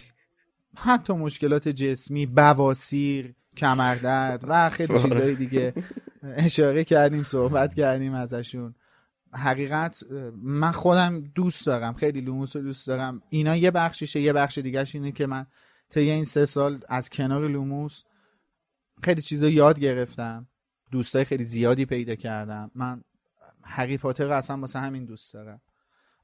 [0.76, 5.74] حتی مشکلات جسمی بواسیر کمردرد و خیلی چیزهای دیگه
[6.22, 8.74] اشاره کردیم صحبت کردیم ازشون.
[9.34, 10.02] حقیقت
[10.42, 13.22] من خودم دوست دارم خیلی لوموس رو دوست دارم.
[13.28, 15.46] اینا یه بخشیشه یه بخش دیگهش اینه که من
[15.90, 18.02] طی این سه سال از کنار لوموس
[19.02, 20.48] خیلی چیزا یاد گرفتم
[20.90, 22.70] دوستای خیلی زیادی پیدا کردم.
[22.74, 23.04] من
[23.62, 25.60] هری پاتر رو اصلا واسه همین دوست دارم.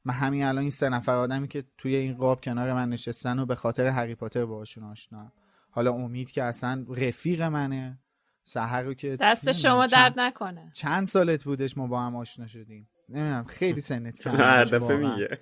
[0.08, 3.46] من همین الان این سه نفر آدمی که توی این قاب کنار من نشستن و
[3.46, 5.32] به خاطر هری پاتر باهاشون آشنا
[5.70, 7.98] حالا امید که اصلا رفیق منه.
[8.44, 10.70] سحر رو که دست شما درد نکنه.
[10.74, 15.38] چند سالت بودش ما با هم آشنا شدیم؟ نمی‌دونم خیلی سنت کم هر دفعه میگه.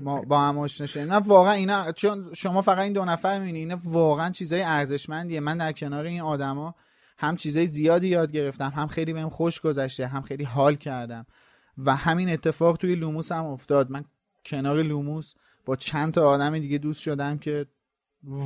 [0.00, 1.12] ما با هم آشنا شدیم.
[1.12, 5.40] نه واقعا اینا چون شما فقط این دو نفر می‌بینی اینا واقعا چیزای ارزشمندیه.
[5.40, 6.74] من در کنار این آدما
[7.18, 11.26] هم چیزای زیادی یاد گرفتم هم خیلی بهم خوش گذشته هم خیلی حال کردم.
[11.78, 13.90] و همین اتفاق توی لوموس هم افتاد.
[13.90, 14.04] من
[14.44, 17.66] کنار لوموس با چند تا آدم دیگه دوست شدم که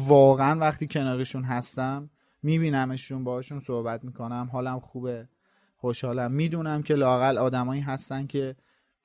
[0.07, 2.11] واقعا وقتی کنارشون هستم
[2.43, 5.29] میبینمشون باشون صحبت می‌کنم حالم خوبه
[5.77, 6.33] خوشحالم.
[6.33, 8.57] می‌دونم که لاقل آدمایی هستن که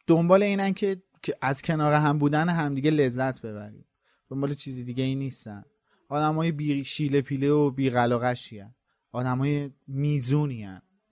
[0.08, 1.02] دنبال اینن که,
[1.42, 3.86] از کنار هم بودن همدیگه لذت ببریم.
[4.30, 5.64] دنبال چیزی دیگه ای نیستن.
[6.10, 8.64] آدمای بی شیله پیله و بی قلقشی
[9.12, 10.68] آدمای میزونی.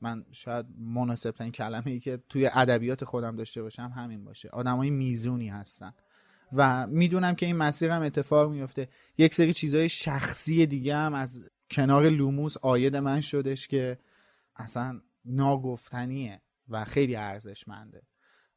[0.06, 4.49] من شاید مناسب ترین کلمه ای که توی ادبیات خودم داشته باشم همین باشه.
[4.49, 5.93] آدمای میزونی هستن.
[6.53, 11.49] و می‌دونم که این مسیر هم اتفاق میفته یک سری چیزهای شخصی دیگه هم از
[11.72, 13.99] کنار لوموس عاید من شدش که
[14.56, 18.01] اصلا ناگفتنیه و خیلی ارزشمنده.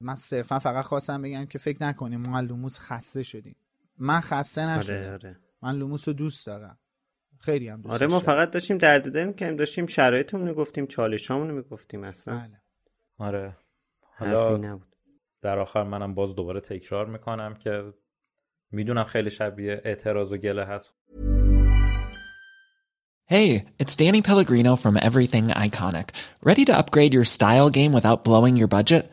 [0.00, 3.56] من صرفا فقط خواستم بگم که فکر نکنیم ما لوموس خسته شدیم.
[3.98, 4.94] من خسته نشدم.
[4.94, 5.38] آره آره.
[5.62, 6.78] من لوموس رو دوست دارم.
[7.38, 11.48] خیلی هم دوست آره ما فقط داشتیم درد دل می‌کنیم داشتیم شرایطمون رو گفتیم چالشامون
[11.48, 12.60] رو می‌گفتیم اصلا بله.
[13.18, 13.56] آره
[14.18, 14.96] حالا نبود
[15.42, 17.92] در آخر منم باز دوباره تکرار می‌کنم که
[18.70, 20.94] می‌دونم خیلی شبیه اعتراض و گله هست
[23.30, 26.06] Hey, it's Danny Pellegrino from Everything Iconic.
[26.42, 29.12] Ready to upgrade your style game without blowing your budget?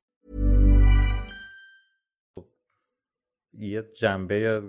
[3.61, 4.63] یه جنبه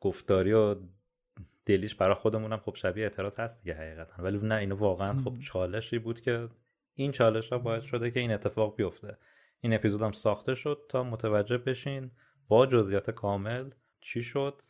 [0.00, 0.76] گفتاری و
[1.66, 4.22] دلیش برای خودمونم خب شبیه اعتراض هست دیگه حقیقتا.
[4.22, 6.48] ولی نه اینو واقعا خب چالشی بود که
[6.94, 9.16] این چالش ها باعث شده که این اتفاق بیفته.
[9.60, 12.10] این اپیزود هم ساخته شد تا متوجه بشین
[12.48, 14.62] با جزئیات کامل چی شد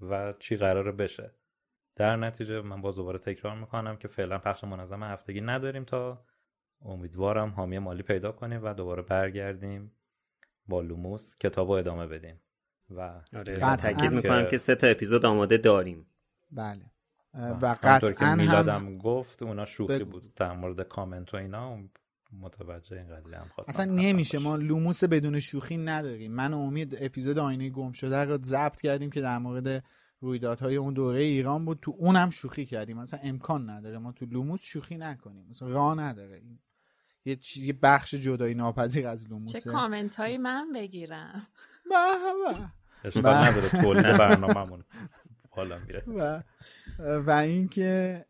[0.00, 1.30] و چی قراره بشه.
[1.96, 6.24] در نتیجه من باز دوباره تکرار می‌کنم که فعلا پخش منظم هفتگی نداریم تا
[6.82, 9.92] امیدوارم حامی مالی پیدا کنیم و دوباره برگردیم
[10.66, 12.40] با لوموس کتاب ادامه بدیم.
[12.90, 13.76] و آره.
[13.76, 16.06] تاکید می‌کنم که سه تا اپیزود آماده داریم.
[16.52, 16.90] بله.
[17.34, 20.10] و قطعا میلادم هم گفت اونا شوخی بگو.
[20.10, 21.78] بود در مورد کامنت و اینا.
[22.40, 24.38] متوجه این قضیه هم خواستم اصلا نمیشه.
[24.38, 26.32] ما لوموس بدون شوخی نداریم.
[26.32, 29.84] من و امید اپیزود آینه گم شده رو ضبط کردیم که در مورد
[30.20, 31.78] رویدادهای اون دوره ایران بود.
[31.82, 32.98] تو اونم شوخی کردیم.
[32.98, 33.98] اصلا امکان نداره.
[33.98, 35.46] ما تو لوموس شوخی نکنیم.
[35.50, 36.36] مثلا راه نداره.
[36.36, 36.58] این
[37.24, 39.70] یه, یه بخش جدایی ناپذیر از چه لوموسه.
[39.70, 41.46] کامنت هایی من بگیرم؟
[41.90, 41.96] به
[42.54, 42.70] به.
[43.04, 44.84] اشکال و- نداره تولید برنامه‌مون
[45.50, 46.02] حالا میره.
[46.18, 46.42] و
[46.98, 48.24] و اینکه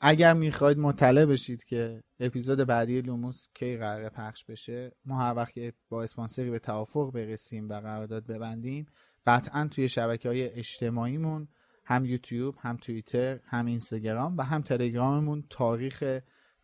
[0.00, 5.52] اگر می‌خواید مطلع بشید که اپیزود بعدی لوموس کی قراره پخش بشه ما هر وقت
[5.52, 8.86] که با اسپانسری به توافق برسیم و قرارداد ببندیم
[9.26, 11.48] قطعا توی شبکه های اجتماعیمون
[11.84, 16.18] هم یوتیوب هم توییتر هم اینستاگرام و هم تلگراممون تاریخ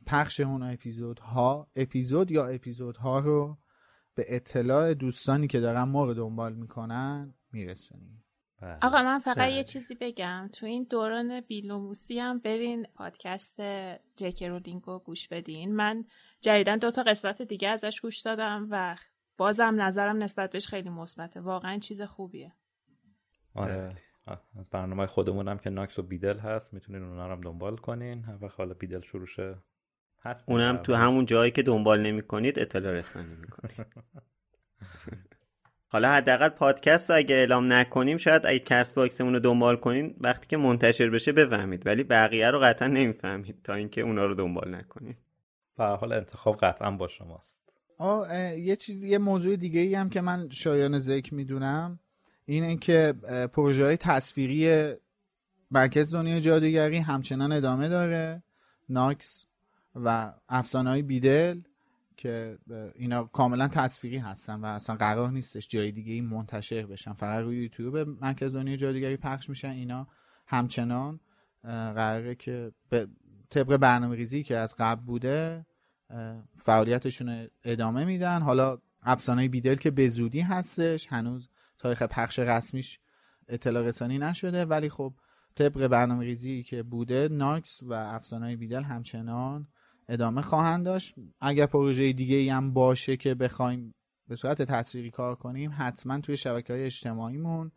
[0.08, 3.58] پخش اون اپیزودها اپیزود یا اپیزودها رو
[4.14, 8.24] به اطلاع دوستانی که دارن ما رو دنبال می‌کنن میرسونیم.
[8.62, 8.78] بله.
[8.82, 9.52] آقا من فقط بله.
[9.52, 10.50] یه چیزی بگم.
[10.52, 13.60] تو این دوران بیلوموسی هم برین پادکست
[14.16, 15.76] جک رولینگو گوش بدین.
[15.76, 16.04] من
[16.40, 18.96] جدیدا دو تا قسمت دیگه ازش گوش دادم و
[19.36, 21.40] بازم نظرم نسبت بهش خیلی مثبته.
[21.40, 22.52] واقعا چیز خوبیه.
[23.54, 23.96] آره.
[24.26, 27.76] آه، از برنامه خودمون هم که ناکس و بیدل هست می‌تونین اونا رو هم دنبال
[27.76, 28.24] کنین.
[28.24, 29.58] هر وقت حالا بیدل شروع شه.
[30.24, 33.86] هست اونم تو همون جایی که دنبال نمی کنید اطلاع رسانی می‌کنید.
[35.90, 40.46] حالا حداقل پادکست رو اگه اعلام نکنیم شاید اگه کست باکسمون رو دنبال کنین وقتی
[40.46, 41.86] که منتشر بشه بفهمید.
[41.86, 45.16] ولی بقیه رو قطعا نمی‌فهمید تا اینکه اونا رو دنبال نکنید
[45.76, 47.72] به هر حال انتخاب قطعا با شماست.
[47.98, 52.00] آه اه، یه چیز یه موضوع دیگه ای هم که من شایان ذکر می‌دونم
[52.44, 53.14] اینه که
[53.52, 54.92] پروژه های تصویری
[55.70, 58.42] مرکز دنیا جادوگری همچنان ادامه داره.
[58.88, 59.47] ناکس
[59.94, 61.60] و افسانه های بیدل
[62.16, 62.58] که
[62.94, 67.12] اینا کاملا تصویری هستن و اصلا قرار نیستش جای دیگه ای منتشر بشن.
[67.12, 70.06] فقط روی یوتیوب مرکز دنیا جادوگری پخش میشن اینا.
[70.46, 71.20] همچنان
[71.62, 73.08] قراره که به
[73.50, 75.66] طبق برنامه ریزی که از قبل بوده
[76.56, 78.42] فعالیتشون ادامه میدن.
[78.42, 82.98] حالا افسانه بیدل که به زودی هستش هنوز تاریخ پخش رسمیش
[83.48, 84.64] اطلاع رسانی نشده.
[84.64, 85.14] ولی خب
[85.54, 89.68] طبق برنامه ریزی که بوده ناکس و افسانه بیدل همچنان
[90.08, 91.14] ادامه خواهند داشت.
[91.40, 93.94] اگر پروژه دیگه ای هم باشه که بخوایم
[94.28, 97.72] به صورت تصویری کار کنیم حتما توی شبکه های اجتماعیمون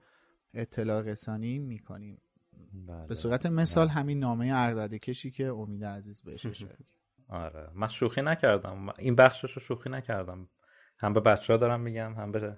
[0.53, 2.21] اطلاع رسانی می‌کنیم.
[2.87, 3.07] بله.
[3.07, 6.85] به صورت مثال همین نامه ارداده کشی که امید عزیز بهش اشاره کرد.
[7.29, 7.69] آره.
[7.73, 8.93] من شوخی نکردم.
[8.99, 10.49] این بخشش رو شوخی نکردم.
[10.97, 12.57] هم به بچه ها دارم میگم هم به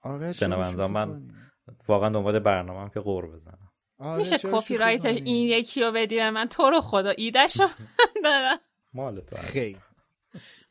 [0.00, 1.52] آره من کنیم؟
[1.88, 3.70] واقعا دنبال برنامه هم که قور بزنم.
[3.98, 7.10] آره میشه کپی رایت؟ این یکی رو بدی من؟ تو رو خدا.
[7.10, 7.64] ایدهشو
[8.24, 8.58] دادم
[8.94, 9.36] مال تو.
[9.36, 9.76] خیلی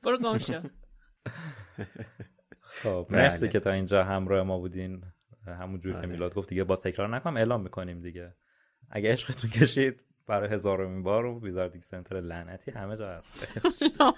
[0.03, 0.53] برو گم شو.
[2.83, 3.21] خب بله.
[3.21, 5.03] مرسی که تا اینجا همراه ما بودین.
[5.47, 6.07] همونجور که آره.
[6.07, 8.33] میلاد گفت دیگه باز تکرار نکنم اعلام می‌کنیم دیگه.
[8.89, 13.21] اگه عشقتون کشید برای هزارمین بار و ویزاردیک سنتر لعنتی همه جا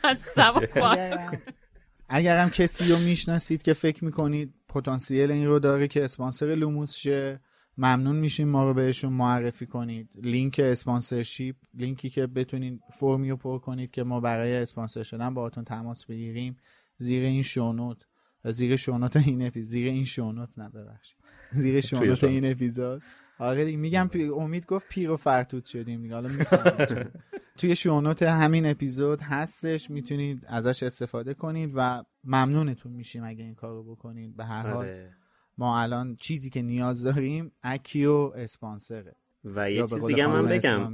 [0.03, 0.39] هست.
[0.75, 1.41] اگرم-
[2.09, 7.39] اگرم کسی رو می‌شناسید که فکر می‌کنید پتانسیل این رو داره که اسپانسر لوموس شه.
[7.77, 10.09] ممنون میشیم ما رو بهشون معرفی کنید.
[10.15, 15.63] لینک sponsorship لینکی که بتونید فرمی رو پر کنید که ما برای اسپانسر شدن باهاتون
[15.63, 16.57] تماس بگیریم.
[16.97, 17.97] زیر این show note.
[18.45, 19.69] زیر show note این اپیزود.
[19.71, 21.17] زیر این show note نه ببخشید.
[21.51, 22.23] زیر show note.
[22.23, 23.01] این اپیزود.
[23.39, 26.13] آره دیگه میگم پی- امید گفت پیر و فرتوت شدیم دیگه.
[26.15, 26.29] حالا.
[27.57, 29.89] توی show note همین اپیزود هستش.
[29.89, 34.35] می‌تونید ازش استفاده کنید و ممنونتون میشیم اگه این کارو بکنید.
[34.35, 34.75] به هر حال.
[34.75, 35.11] آره.
[35.57, 40.93] ما الان چیزی که نیاز داریم اکیو اسپانسره و یه چیز دیگه خانم بگم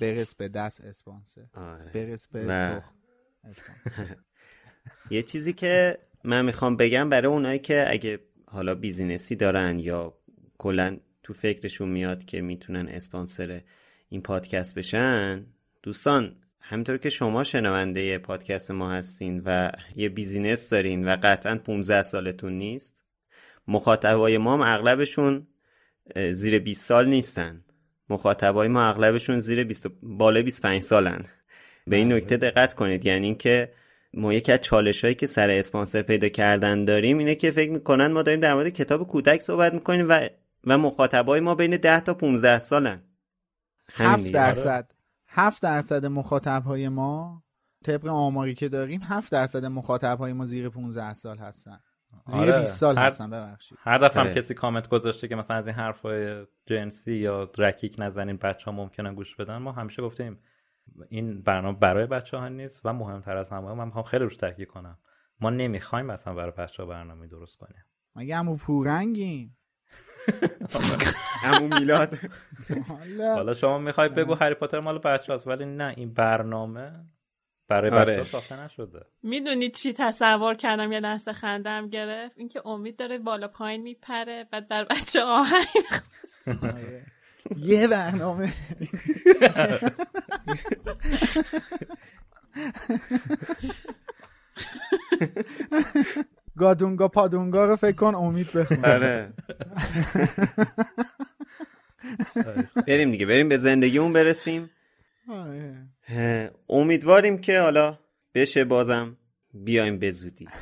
[0.00, 1.90] برس به دست اسپانسر آره.
[1.94, 2.80] برس به و-.
[5.10, 10.14] یه چیزی که من می‌خوام بگم برای اونایی که اگه حالا business ی دارن یا
[10.58, 13.62] کلا تو فکرشون میاد که می‌تونن اسپانسر
[14.08, 15.46] این پادکست بشن
[15.82, 22.02] دوستان همینطور که شما شنونده پادکست ما هستین و یه business دارین و قطعا 15
[22.02, 23.01] سالتون نیست
[23.68, 25.46] مخاطبای ما هم اغلبشون
[26.32, 27.64] زیر 20 سال نیستن.
[28.08, 31.24] مخاطبای ما اغلبشون زیر 20 و- بالای 25 سالن.
[31.86, 33.06] به این نکته دقت کنید.
[33.06, 33.72] یعنی اینکه
[34.14, 38.06] ما یکی از چالش هایی که سر اسپانسر پیدا کردن داریم اینه که فکر می‌کنن
[38.06, 40.28] ما داریم در مورد کتاب کودک صحبت می‌کنیم و
[40.66, 43.02] و مخاطبای ما بین 10 تا 15 سالن.
[43.92, 44.38] همین هفت دیگه.
[44.40, 44.48] آره.
[44.48, 44.90] درصد
[45.28, 47.42] هفت درصد مخاطب های ما
[47.84, 51.80] طبق آماری که داریم هفت درصد مخاطب های ما زیر 15 سال هستن.
[52.26, 52.58] زیر آره.
[52.58, 53.78] 20 سال هر- هستن ببخشید.
[53.80, 54.34] هر دفعه هم آره.
[54.34, 59.12] کسی کامنت گذاشته که مثلا از این حرفای جنسی یا رکیک نزنین بچه ها ممکنه
[59.12, 59.56] گوش بدن.
[59.56, 60.38] ما همیشه گفتیم
[61.08, 64.68] این برنامه برای بچه ها نیست و مهمتر از همه من می‌خوام خیلی روش تاکید
[64.68, 64.98] کنم.
[65.40, 67.84] ما نمی‌خوایم مثلا برای بچه ها برنامه درست کنیم.
[68.16, 69.56] مگه همون پورنگیم؟
[71.44, 72.18] عمو میلاد.
[72.88, 73.34] حالا.
[73.34, 77.04] حالا شما می‌خوای بگو هری پاتر مال بچه هاست ولی نه این برنامه
[77.72, 78.16] برای آره.
[78.16, 79.00] بچه ساخته نشده.
[79.22, 82.34] می‌دونی چی تصور کردم؟ یه لحظه خندم گرفت.
[82.36, 85.66] اینکه امید داره بالا پایین میپره بعد در بچه آهنگ
[86.62, 87.06] آره.
[87.70, 88.52] یه برنامه.
[96.56, 99.32] گادونگا پادونگا رو فکر کن امید بخون آره.
[102.86, 104.70] بریم دیگه بریم به زندگیمون برسیم.
[105.28, 105.81] آره.
[106.68, 107.98] امیدواریم که حالا
[108.34, 109.16] بشه بازم
[109.54, 110.48] بیایم به زودی.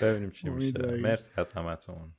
[0.00, 0.96] ببینیم چی میشه.
[0.96, 2.12] مرسی از همتون.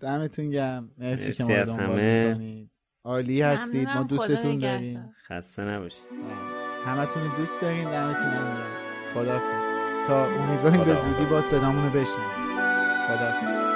[0.00, 2.70] دمتون گم مرسی, مرسی که ما از دنبال همه.
[3.04, 3.88] عالی هستید.
[3.88, 4.02] ما.
[4.02, 5.14] دوستتون داریم.
[5.28, 6.08] خسته نباشید.
[6.84, 7.90] همتون رو دوست دارین.
[7.90, 8.66] دمتون گرم.
[9.14, 10.06] خداحافظ.
[10.06, 12.58] تا امیدواریم به زودی با صدامون رو بشنویم.
[13.08, 13.71] خداحافظ.